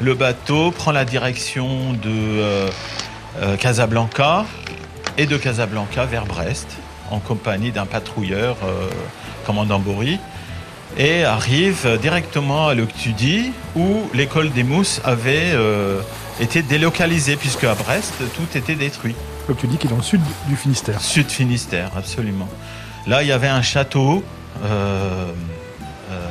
le 0.01 0.15
bateau 0.15 0.71
prend 0.73 0.91
la 0.93 1.05
direction 1.05 1.93
de 1.93 2.11
euh, 2.11 2.69
euh, 3.41 3.57
Casablanca 3.57 4.45
et 5.19 5.27
de 5.27 5.37
Casablanca 5.37 6.05
vers 6.07 6.27
Brest 6.27 6.67
en 7.11 7.21
compagnie 7.21 7.71
d'un 7.71 7.87
patrouilleur, 7.87 8.57
euh, 8.65 8.89
commandant 9.47 9.79
Bory, 9.79 10.19
et 10.97 11.25
arrive 11.25 11.99
directement 12.01 12.69
à 12.69 12.75
Loctudi 12.75 13.53
où 13.75 14.03
l'école 14.15 14.51
des 14.51 14.63
mousses 14.63 15.01
avait 15.05 15.53
euh, 15.53 16.01
été 16.41 16.63
délocalisée 16.63 17.37
puisque 17.37 17.65
à 17.65 17.75
Brest 17.75 18.15
tout 18.35 18.57
était 18.57 18.77
détruit. 18.77 19.15
Donc 19.49 19.59
tu 19.59 19.67
dis 19.67 19.77
qu'il 19.77 19.91
est 19.91 19.93
dans 19.93 19.99
le 19.99 20.03
sud 20.03 20.21
du 20.49 20.57
Finistère. 20.57 21.01
Sud 21.01 21.31
Finistère, 21.31 21.91
absolument. 21.97 22.49
Là, 23.07 23.23
il 23.23 23.29
y 23.29 23.33
avait 23.33 23.49
un 23.49 23.61
château, 23.61 24.25
euh, 24.65 25.27
euh, 26.11 26.29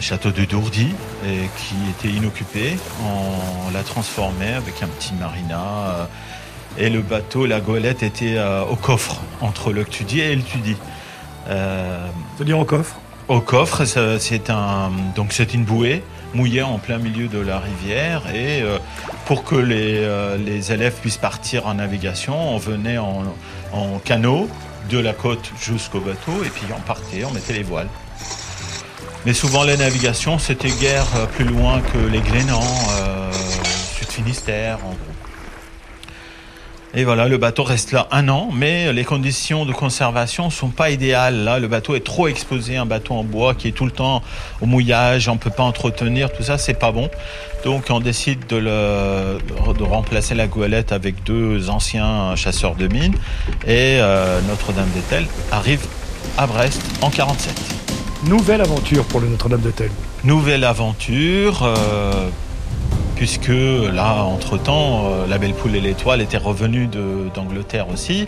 château 0.00 0.30
de 0.30 0.44
Dourdy, 0.44 0.88
et 1.24 1.48
qui 1.56 1.74
était 1.90 2.16
inoccupé. 2.16 2.76
On 3.04 3.70
l'a 3.70 3.84
transformé 3.84 4.52
avec 4.54 4.82
un 4.82 4.88
petit 4.88 5.14
marina. 5.14 6.08
et 6.78 6.90
le 6.90 7.02
bateau, 7.02 7.46
la 7.46 7.60
goélette, 7.60 8.02
était 8.02 8.38
au 8.68 8.76
coffre, 8.76 9.20
entre 9.40 9.72
le 9.72 9.84
Tudi 9.84 10.20
et 10.20 10.34
le 10.34 10.42
Tudi. 10.42 10.74
Euh, 10.74 11.01
C'est-à-dire 11.46 12.58
au 12.58 12.64
coffre. 12.64 12.96
au 13.28 13.40
coffre, 13.40 13.84
c'est 13.84 14.50
un, 14.50 14.90
donc 15.16 15.32
c'est 15.32 15.54
une 15.54 15.64
bouée 15.64 16.02
mouillée 16.34 16.62
en 16.62 16.78
plein 16.78 16.98
milieu 16.98 17.28
de 17.28 17.38
la 17.38 17.58
rivière 17.58 18.22
et 18.34 18.62
euh, 18.62 18.78
pour 19.26 19.44
que 19.44 19.54
les, 19.54 19.98
euh, 19.98 20.36
les 20.36 20.72
élèves 20.72 20.94
puissent 20.94 21.18
partir 21.18 21.66
en 21.66 21.74
navigation, 21.74 22.54
on 22.54 22.58
venait 22.58 22.98
en, 22.98 23.24
en 23.72 23.98
canot 23.98 24.48
de 24.90 24.98
la 24.98 25.12
côte 25.12 25.52
jusqu'au 25.60 26.00
bateau 26.00 26.32
et 26.44 26.48
puis 26.48 26.66
on 26.76 26.80
partait, 26.80 27.24
on 27.24 27.32
mettait 27.32 27.52
les 27.52 27.62
voiles. 27.62 27.88
Mais 29.24 29.34
souvent 29.34 29.62
les 29.62 29.76
navigations, 29.76 30.38
c'était 30.38 30.70
guère 30.70 31.06
euh, 31.16 31.26
plus 31.26 31.44
loin 31.44 31.80
que 31.80 31.98
les 31.98 32.20
Glénans, 32.20 32.60
euh, 32.98 33.30
Sud 33.96 34.08
Finistère, 34.08 34.78
en 34.78 34.90
gros. 34.90 34.96
Et 36.94 37.04
voilà, 37.04 37.26
le 37.26 37.38
bateau 37.38 37.64
reste 37.64 37.92
là 37.92 38.06
un 38.10 38.28
an, 38.28 38.50
mais 38.52 38.92
les 38.92 39.04
conditions 39.04 39.64
de 39.64 39.72
conservation 39.72 40.50
sont 40.50 40.68
pas 40.68 40.90
idéales. 40.90 41.42
Là, 41.42 41.58
le 41.58 41.66
bateau 41.66 41.94
est 41.94 42.04
trop 42.04 42.28
exposé, 42.28 42.76
un 42.76 42.84
bateau 42.84 43.14
en 43.14 43.24
bois 43.24 43.54
qui 43.54 43.68
est 43.68 43.72
tout 43.72 43.86
le 43.86 43.90
temps 43.90 44.22
au 44.60 44.66
mouillage, 44.66 45.28
on 45.28 45.38
peut 45.38 45.50
pas 45.50 45.62
entretenir, 45.62 46.30
tout 46.30 46.42
ça, 46.42 46.58
c'est 46.58 46.78
pas 46.78 46.92
bon. 46.92 47.08
Donc, 47.64 47.84
on 47.88 48.00
décide 48.00 48.46
de, 48.46 48.56
le, 48.56 49.38
de 49.72 49.82
remplacer 49.84 50.34
la 50.34 50.46
goélette 50.46 50.92
avec 50.92 51.24
deux 51.24 51.70
anciens 51.70 52.36
chasseurs 52.36 52.74
de 52.74 52.88
mines. 52.88 53.16
Et 53.66 53.98
euh, 54.00 54.40
Notre-Dame-d'Étel 54.48 55.26
arrive 55.50 55.86
à 56.36 56.46
Brest 56.46 56.82
en 57.00 57.08
47. 57.08 57.54
Nouvelle 58.24 58.60
aventure 58.60 59.04
pour 59.04 59.20
le 59.20 59.28
Notre-Dame 59.28 59.62
de 59.62 59.70
Tel. 59.70 59.90
Nouvelle 60.24 60.64
aventure, 60.64 61.62
euh, 61.62 62.28
puisque 63.16 63.48
là, 63.48 64.22
entre-temps, 64.24 65.04
euh, 65.06 65.26
la 65.28 65.38
Belle 65.38 65.54
Poule 65.54 65.76
et 65.76 65.80
l'Étoile 65.80 66.20
étaient 66.20 66.36
revenus 66.38 66.88
de- 66.90 67.28
d'Angleterre 67.34 67.86
aussi. 67.92 68.26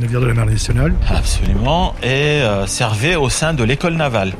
Navire 0.00 0.20
de 0.20 0.26
la 0.26 0.34
Marine 0.34 0.52
nationale. 0.52 0.94
Absolument. 1.08 1.94
Et 2.02 2.06
euh, 2.42 2.66
servait 2.66 3.16
au 3.16 3.28
sein 3.28 3.54
de 3.54 3.62
l'école 3.64 3.94
navale, 3.94 4.32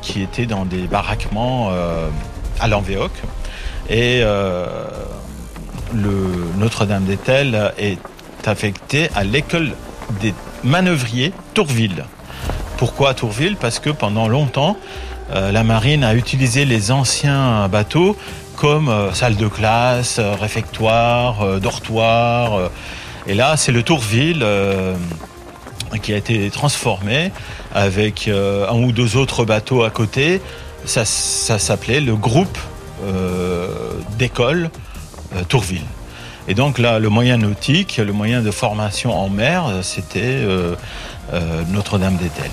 qui 0.00 0.22
était 0.22 0.46
dans 0.46 0.64
des 0.64 0.82
baraquements 0.82 1.70
euh, 1.72 2.08
à 2.60 2.68
l'Envéoc. 2.68 3.10
Et 3.90 4.20
euh, 4.22 4.66
le 5.92 6.30
Notre-Dame-d'Étel 6.58 7.72
est 7.78 7.98
affecté 8.46 9.08
à 9.14 9.24
l'école 9.24 9.72
des 10.20 10.34
manœuvriers 10.64 11.32
Tourville. 11.54 12.04
Pourquoi 12.76 13.14
Tourville? 13.14 13.56
Parce 13.56 13.78
que 13.78 13.90
pendant 13.90 14.28
longtemps, 14.28 14.76
euh, 15.34 15.50
la 15.52 15.64
marine 15.64 16.04
a 16.04 16.14
utilisé 16.14 16.64
les 16.64 16.90
anciens 16.90 17.68
bateaux 17.68 18.16
comme 18.62 18.88
euh, 18.88 19.12
salle 19.12 19.34
de 19.34 19.48
classe, 19.48 20.20
euh, 20.20 20.36
réfectoire, 20.40 21.42
euh, 21.42 21.58
dortoir. 21.58 22.70
et 23.26 23.34
là, 23.34 23.56
c'est 23.56 23.72
le 23.72 23.82
Tourville 23.82 24.46
qui 26.00 26.14
a 26.14 26.16
été 26.16 26.48
transformé 26.48 27.32
avec 27.74 28.28
un 28.28 28.76
ou 28.76 28.92
deux 28.92 29.16
autres 29.16 29.44
bateaux 29.44 29.82
à 29.82 29.90
côté. 29.90 30.40
Ça, 30.84 31.04
ça 31.04 31.58
s'appelait 31.58 32.00
le 32.00 32.14
groupe 32.14 32.58
d'école 34.16 34.70
Tourville. 35.48 35.86
Et 36.48 36.54
donc 36.54 36.78
là, 36.78 36.98
le 36.98 37.08
moyen 37.08 37.38
nautique, 37.38 37.98
le 37.98 38.12
moyen 38.12 38.42
de 38.42 38.50
formation 38.50 39.12
en 39.12 39.28
mer, 39.28 39.64
c'était 39.82 40.20
euh, 40.22 40.74
euh, 41.32 41.62
Notre-Dame-d'Étel. 41.70 42.50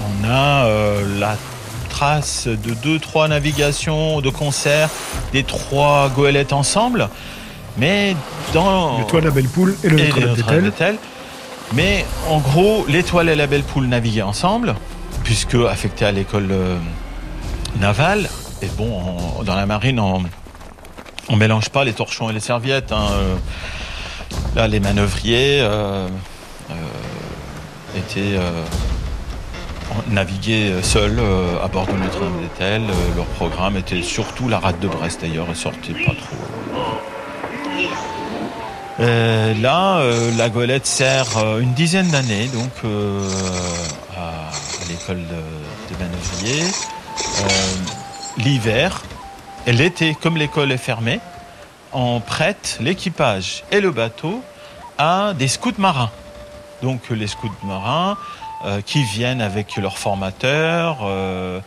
On 0.00 0.28
a 0.28 0.68
la 1.18 1.36
trace 2.04 2.48
de 2.48 2.74
deux, 2.74 2.98
trois 2.98 3.28
navigations 3.28 4.20
de 4.20 4.28
concert 4.28 4.90
des 5.32 5.42
trois 5.42 6.10
goélettes 6.10 6.52
ensemble, 6.52 7.08
mais 7.78 8.14
dans 8.52 8.98
L'étoile, 8.98 9.24
la 9.24 9.30
Belle 9.30 9.48
Poule 9.48 9.74
et 9.82 9.88
le 9.88 10.26
Notre-Dame. 10.26 10.96
Mais 11.72 12.04
en 12.28 12.40
gros, 12.40 12.84
l'étoile 12.88 13.30
et 13.30 13.34
la 13.34 13.46
belle 13.46 13.62
poule 13.62 13.86
naviguaient 13.86 14.20
ensemble, 14.20 14.74
puisque 15.24 15.54
affectés 15.54 16.04
à 16.04 16.12
l'école 16.12 16.48
euh, 16.50 16.76
navale. 17.80 18.28
Et 18.60 18.68
bon, 18.76 19.16
dans 19.42 19.54
la 19.56 19.64
marine, 19.64 19.98
on, 19.98 20.22
on 21.30 21.36
mélange 21.36 21.70
pas 21.70 21.84
les 21.84 21.94
torchons 21.94 22.28
et 22.28 22.34
les 22.34 22.40
serviettes. 22.40 22.92
hein, 22.92 23.08
euh. 23.12 23.34
Là, 24.54 24.68
les 24.68 24.78
manœuvriers 24.78 25.60
euh, 25.62 26.06
euh, 26.70 27.98
étaient 27.98 28.36
euh, 28.36 28.62
en- 29.90 30.12
naviguaient 30.12 30.82
seuls 30.82 31.18
euh, 31.18 31.62
à 31.64 31.68
bord 31.68 31.86
de 31.86 31.92
Notre-Dame-d'Étel. 31.92 32.82
Euh, 32.82 33.16
leur 33.16 33.26
programme 33.26 33.76
était 33.76 34.02
surtout 34.02 34.48
la 34.48 34.58
rade 34.58 34.78
de 34.80 34.88
Brest 34.88 35.20
d'ailleurs, 35.22 35.46
et 35.50 35.54
sortait 35.54 35.92
pas 35.92 36.12
trop. 36.14 36.36
Euh, 39.00 39.54
là, 39.60 39.98
euh, 39.98 40.30
la 40.36 40.48
goélette 40.48 40.86
sert 40.86 41.36
euh, 41.38 41.58
une 41.60 41.72
dizaine 41.74 42.08
d'années 42.10 42.46
donc 42.46 42.70
euh, 42.84 43.28
à, 44.16 44.50
l'école 44.88 45.16
de, 45.16 45.94
de. 45.94 46.62
Euh, 46.62 46.68
L'hiver 48.36 49.02
et 49.66 49.72
l'été, 49.72 50.16
comme 50.20 50.36
l'école 50.36 50.70
est 50.72 50.76
fermée, 50.76 51.20
on 51.92 52.20
prête 52.20 52.76
l'équipage 52.80 53.64
et 53.72 53.80
le 53.80 53.90
bateau 53.90 54.42
à 54.98 55.32
des 55.34 55.48
scouts 55.48 55.72
marins. 55.78 56.10
Donc 56.82 57.00
les 57.10 57.26
scouts 57.28 57.50
marins 57.64 58.16
euh, 58.64 58.80
qui 58.80 59.02
viennent 59.02 59.40
avec 59.40 59.76
leur 59.76 59.98
formateur, 59.98 60.98
euh, 61.02 61.60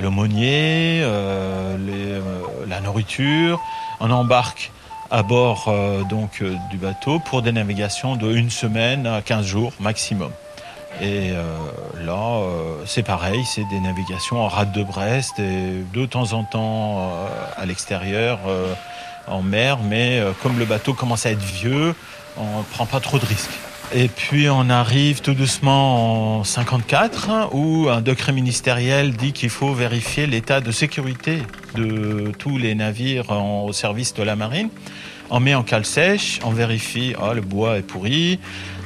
l'aumônier, 0.00 1.00
euh, 1.02 1.76
les, 1.78 2.12
euh, 2.12 2.22
la 2.66 2.80
nourriture. 2.80 3.60
On 4.00 4.10
embarque 4.10 4.70
à 5.10 5.22
bord 5.22 5.66
euh, 5.68 6.04
donc 6.04 6.38
euh, 6.42 6.54
du 6.70 6.76
bateau 6.76 7.18
pour 7.18 7.42
des 7.42 7.52
navigations 7.52 8.16
de 8.16 8.32
une 8.34 8.50
semaine 8.50 9.06
à 9.06 9.22
15 9.22 9.46
jours 9.46 9.72
maximum. 9.80 10.30
Et 11.00 11.30
euh, 11.30 11.44
là, 12.04 12.40
euh, 12.42 12.82
c'est 12.86 13.02
pareil, 13.02 13.44
c'est 13.44 13.64
des 13.64 13.80
navigations 13.80 14.42
en 14.42 14.48
rade 14.48 14.72
de 14.72 14.82
Brest 14.82 15.38
et 15.38 15.84
de 15.92 16.06
temps 16.06 16.32
en 16.32 16.44
temps 16.44 16.98
euh, 16.98 17.28
à 17.56 17.66
l'extérieur, 17.66 18.40
euh, 18.48 18.74
en 19.28 19.42
mer, 19.42 19.78
mais 19.82 20.18
euh, 20.18 20.32
comme 20.42 20.58
le 20.58 20.64
bateau 20.64 20.94
commence 20.94 21.24
à 21.26 21.30
être 21.30 21.42
vieux, 21.42 21.94
on 22.36 22.58
ne 22.58 22.62
prend 22.64 22.86
pas 22.86 23.00
trop 23.00 23.18
de 23.18 23.26
risques. 23.26 23.50
Et 23.94 24.08
puis 24.08 24.50
on 24.50 24.68
arrive 24.68 25.22
tout 25.22 25.32
doucement 25.32 26.40
en 26.40 26.44
54 26.44 27.30
hein, 27.30 27.48
où 27.52 27.88
un 27.88 28.02
décret 28.02 28.32
ministériel 28.32 29.12
dit 29.12 29.32
qu'il 29.32 29.48
faut 29.48 29.72
vérifier 29.72 30.26
l'état 30.26 30.60
de 30.60 30.70
sécurité 30.72 31.38
de 31.74 32.30
tous 32.38 32.58
les 32.58 32.74
navires 32.74 33.30
au 33.30 33.72
service 33.72 34.12
de 34.12 34.22
la 34.22 34.36
marine. 34.36 34.68
On 35.30 35.40
met 35.40 35.54
en 35.54 35.62
cale 35.62 35.86
sèche, 35.86 36.38
on 36.44 36.50
vérifie, 36.50 37.14
ah, 37.20 37.32
le 37.32 37.40
bois 37.40 37.78
est 37.78 37.82
pourri, 37.82 38.38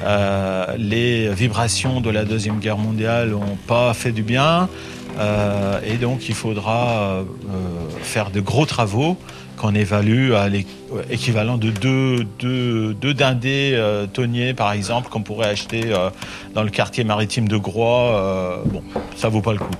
euh, 0.04 0.66
les 0.78 1.32
vibrations 1.34 2.00
de 2.00 2.10
la 2.10 2.24
Deuxième 2.24 2.60
Guerre 2.60 2.78
mondiale 2.78 3.30
n'ont 3.30 3.58
pas 3.66 3.94
fait 3.94 4.12
du 4.12 4.22
bien, 4.22 4.68
euh, 5.18 5.80
et 5.84 5.98
donc 5.98 6.28
il 6.28 6.34
faudra 6.34 6.86
euh, 6.96 7.24
faire 8.02 8.30
de 8.30 8.40
gros 8.40 8.66
travaux 8.66 9.16
qu'on 9.62 9.76
évalue 9.76 10.32
à 10.32 10.48
l'équivalent 10.48 11.56
de 11.56 11.70
deux, 11.70 12.26
deux, 12.40 13.14
dindés 13.14 13.70
euh, 13.74 14.08
tonniers, 14.08 14.54
par 14.54 14.72
exemple, 14.72 15.08
qu'on 15.08 15.22
pourrait 15.22 15.50
acheter 15.50 15.84
euh, 15.86 16.10
dans 16.52 16.64
le 16.64 16.70
quartier 16.70 17.04
maritime 17.04 17.46
de 17.46 17.56
Groix. 17.56 18.16
euh, 18.16 18.56
bon, 18.66 18.82
ça 19.16 19.28
vaut 19.28 19.40
pas 19.40 19.52
le 19.52 19.60
coup. 19.60 19.70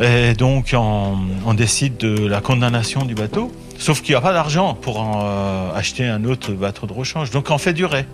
Et 0.00 0.34
donc, 0.34 0.74
on, 0.74 1.54
décide 1.54 1.96
de 1.96 2.26
la 2.26 2.40
condamnation 2.40 3.04
du 3.04 3.16
bateau. 3.16 3.50
Sauf 3.78 4.00
qu'il 4.00 4.12
n'y 4.12 4.16
a 4.16 4.20
pas 4.20 4.32
d'argent 4.32 4.74
pour 4.74 5.00
en, 5.00 5.24
euh, 5.24 5.74
acheter 5.74 6.06
un 6.06 6.22
autre 6.24 6.52
bateau 6.52 6.86
de 6.86 6.92
rechange. 6.92 7.30
Donc, 7.32 7.50
on 7.50 7.58
fait 7.58 7.72
durer. 7.72 8.06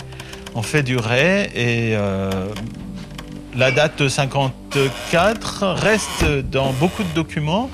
On 0.54 0.62
fait 0.62 0.82
durer 0.82 1.50
et 1.54 1.94
euh, 1.94 2.30
la 3.54 3.70
date 3.70 4.02
de 4.02 4.08
54 4.08 5.66
reste 5.74 6.24
dans 6.50 6.72
beaucoup 6.72 7.02
de 7.02 7.12
documents. 7.14 7.68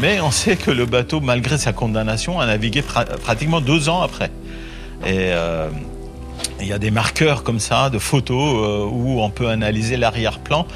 Mais 0.00 0.20
on 0.20 0.30
sait 0.30 0.56
que 0.56 0.70
le 0.70 0.86
bateau, 0.86 1.20
malgré 1.20 1.58
sa 1.58 1.72
condamnation, 1.72 2.40
a 2.40 2.46
navigué 2.46 2.80
pra- 2.80 3.18
pratiquement 3.18 3.60
deux 3.60 3.88
ans 3.88 4.02
après. 4.02 4.30
Et 5.04 5.32
euh, 5.32 5.68
il 6.60 6.66
y 6.66 6.72
a 6.72 6.78
des 6.78 6.90
marqueurs 6.90 7.42
comme 7.42 7.58
ça 7.58 7.90
de 7.90 7.98
photos 7.98 8.54
euh, 8.56 8.84
où 8.90 9.20
on 9.20 9.30
peut 9.30 9.48
analyser 9.48 9.96
l'arrière-plan. 9.96 10.66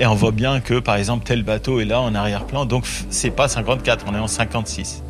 Et 0.00 0.06
on 0.06 0.14
voit 0.14 0.32
bien 0.32 0.60
que 0.60 0.80
par 0.80 0.96
exemple 0.96 1.24
tel 1.24 1.42
bateau 1.42 1.80
est 1.80 1.84
là 1.84 2.00
en 2.00 2.14
arrière-plan. 2.14 2.64
Donc 2.64 2.84
c'est 3.10 3.30
pas 3.30 3.48
54 3.48 4.06
on 4.08 4.14
est 4.14 4.18
en 4.18 4.26
56 4.28 5.02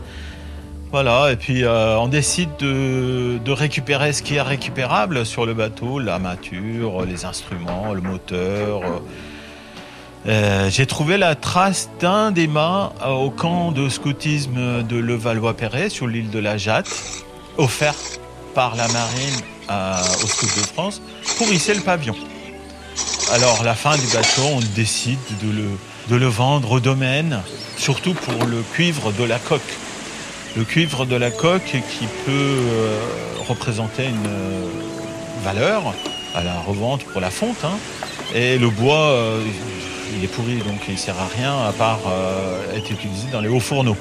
voilà 0.90 1.32
et 1.32 1.36
puis 1.36 1.64
euh, 1.64 1.98
on 1.98 2.06
décide 2.06 2.50
de, 2.60 3.50
récupérer 3.50 4.12
ce 4.12 4.22
qui 4.22 4.36
est 4.36 4.42
récupérable 4.42 5.26
sur 5.26 5.44
le 5.44 5.52
bateau 5.52 5.98
l'armature 5.98 7.04
les 7.04 7.24
instruments 7.24 7.92
le 7.92 8.00
moteur 8.00 8.82
j'ai 10.26 10.86
trouvé 10.86 11.18
la 11.18 11.34
trace 11.34 11.90
d'un 12.00 12.30
des 12.30 12.46
mâts 12.46 12.92
au 13.06 13.30
camp 13.30 13.72
de 13.72 13.88
scoutisme 13.88 14.82
de 14.82 14.96
Levallois-Perret 14.96 15.90
sur 15.90 16.06
l'île 16.06 16.30
de 16.30 16.38
la 16.38 16.56
Jatte 16.56 16.88
offert 17.58 17.94
par 18.54 18.76
la 18.76 18.88
marine 18.88 19.40
à, 19.68 20.00
au 20.22 20.26
Scout 20.26 20.48
de 20.56 20.66
France 20.66 21.02
pour 21.38 21.52
hisser 21.52 21.74
le 21.74 21.80
pavillon. 21.80 22.14
Alors, 23.32 23.64
la 23.64 23.74
fin 23.74 23.96
du 23.96 24.06
bateau, 24.06 24.42
on 24.56 24.60
décide 24.76 25.18
de 25.42 25.50
le, 25.50 25.68
de 26.08 26.16
le 26.16 26.26
vendre 26.26 26.72
au 26.72 26.80
domaine, 26.80 27.40
surtout 27.76 28.14
pour 28.14 28.46
le 28.46 28.62
cuivre 28.72 29.12
de 29.12 29.24
la 29.24 29.38
coque. 29.38 29.60
Le 30.56 30.64
cuivre 30.64 31.04
de 31.04 31.16
la 31.16 31.30
coque 31.30 31.64
qui 31.64 32.06
peut 32.26 32.30
euh, 32.30 32.98
représenter 33.48 34.04
une 34.04 34.26
euh, 34.26 34.66
valeur 35.42 35.94
à 36.34 36.44
la 36.44 36.54
revente 36.60 37.04
pour 37.04 37.20
la 37.20 37.30
fonte. 37.30 37.64
Hein. 37.64 37.76
Et 38.34 38.58
le 38.58 38.68
bois, 38.68 39.10
euh, 39.10 39.40
il 40.12 40.24
est 40.24 40.28
pourri, 40.28 40.58
donc 40.58 40.80
il 40.88 40.94
ne 40.94 40.98
sert 40.98 41.18
à 41.18 41.26
rien 41.26 41.56
à 41.66 41.72
part 41.72 42.00
euh, 42.06 42.76
être 42.76 42.90
utilisé 42.90 43.28
dans 43.32 43.40
les 43.40 43.48
hauts 43.48 43.60
fourneaux. 43.60 43.96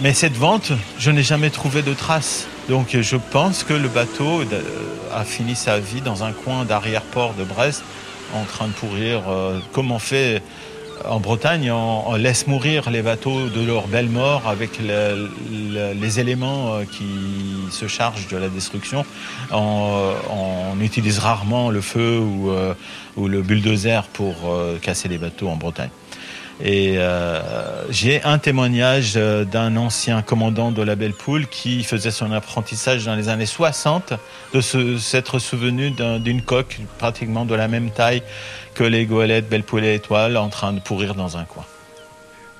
Mais 0.00 0.14
cette 0.14 0.36
vente, 0.36 0.72
je 0.98 1.10
n'ai 1.10 1.22
jamais 1.22 1.50
trouvé 1.50 1.82
de 1.82 1.92
traces. 1.92 2.46
Donc 2.68 2.96
je 2.98 3.16
pense 3.16 3.64
que 3.64 3.74
le 3.74 3.88
bateau 3.88 4.42
a 5.12 5.24
fini 5.24 5.54
sa 5.54 5.78
vie 5.78 6.00
dans 6.00 6.24
un 6.24 6.32
coin 6.32 6.64
d'arrière-port 6.64 7.34
de 7.34 7.44
Brest, 7.44 7.82
en 8.34 8.44
train 8.44 8.68
de 8.68 8.72
pourrir, 8.72 9.22
euh, 9.28 9.58
comme 9.72 9.90
on 9.92 9.98
fait 9.98 10.42
en 11.04 11.20
Bretagne, 11.20 11.70
on, 11.70 12.14
laisse 12.14 12.46
mourir 12.46 12.90
les 12.90 13.02
bateaux 13.02 13.48
de 13.48 13.64
leur 13.64 13.86
belle 13.88 14.08
mort 14.08 14.48
avec 14.48 14.78
le, 14.80 15.28
le, 15.50 15.92
les 15.94 16.20
éléments 16.20 16.74
euh, 16.74 16.84
qui 16.84 17.70
se 17.70 17.86
chargent 17.86 18.28
de 18.28 18.36
la 18.36 18.48
destruction. 18.48 19.04
On, 19.52 20.78
utilise 20.80 21.18
rarement 21.18 21.70
le 21.70 21.82
feu 21.82 22.18
ou, 22.18 22.50
euh, 22.50 22.74
le 23.16 23.42
bulldozer 23.42 24.02
pour 24.12 24.34
euh, 24.46 24.78
casser 24.78 25.08
les 25.08 25.18
bateaux 25.18 25.48
en 25.48 25.56
Bretagne. 25.56 25.90
Et 26.62 26.98
euh, 26.98 27.90
j'ai 27.90 28.22
un 28.22 28.38
témoignage 28.38 29.14
d'un 29.14 29.76
ancien 29.76 30.20
commandant 30.20 30.72
de 30.72 30.82
la 30.82 30.94
Belle 30.94 31.14
Poule 31.14 31.46
qui 31.46 31.84
faisait 31.84 32.10
son 32.10 32.32
apprentissage 32.32 33.06
dans 33.06 33.14
les 33.14 33.28
années 33.28 33.46
60 33.46 34.12
de 34.52 34.60
s'être 34.60 35.38
souvenu 35.38 35.90
d'une 35.90 36.42
coque 36.42 36.80
pratiquement 36.98 37.46
de 37.46 37.54
la 37.54 37.68
même 37.68 37.90
taille 37.90 38.22
que 38.74 38.84
les 38.84 39.06
goélettes 39.06 39.48
Belle 39.48 39.62
Poule 39.62 39.84
et 39.84 39.94
Étoile 39.94 40.36
en 40.36 40.48
train 40.48 40.72
de 40.72 40.80
pourrir 40.80 41.14
dans 41.14 41.36
un 41.38 41.44
coin. 41.44 41.64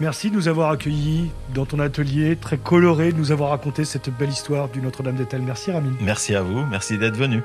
Merci 0.01 0.31
de 0.31 0.35
nous 0.35 0.49
avoir 0.49 0.71
accueillis 0.71 1.31
dans 1.55 1.67
ton 1.67 1.79
atelier, 1.79 2.35
très 2.37 2.57
coloré, 2.57 3.13
de 3.13 3.19
nous 3.19 3.33
avoir 3.33 3.51
raconté 3.51 3.85
cette 3.85 4.09
belle 4.09 4.31
histoire 4.31 4.71
du 4.71 4.81
Notre-Dame 4.81 5.17
d'Etel. 5.17 5.43
Merci 5.43 5.73
Ramin. 5.73 5.93
Merci 6.01 6.35
à 6.35 6.41
vous, 6.41 6.65
merci 6.65 6.97
d'être 6.97 7.17
venu. 7.17 7.43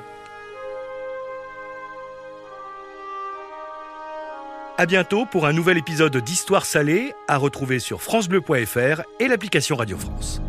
À 4.77 4.85
bientôt 4.85 5.25
pour 5.25 5.45
un 5.45 5.53
nouvel 5.53 5.77
épisode 5.77 6.17
d'Histoire 6.17 6.65
salée 6.65 7.13
à 7.29 7.37
retrouver 7.37 7.79
sur 7.79 8.01
francebleu.fr 8.01 9.03
et 9.21 9.27
l'application 9.29 9.77
Radio 9.77 9.97
France. 9.97 10.41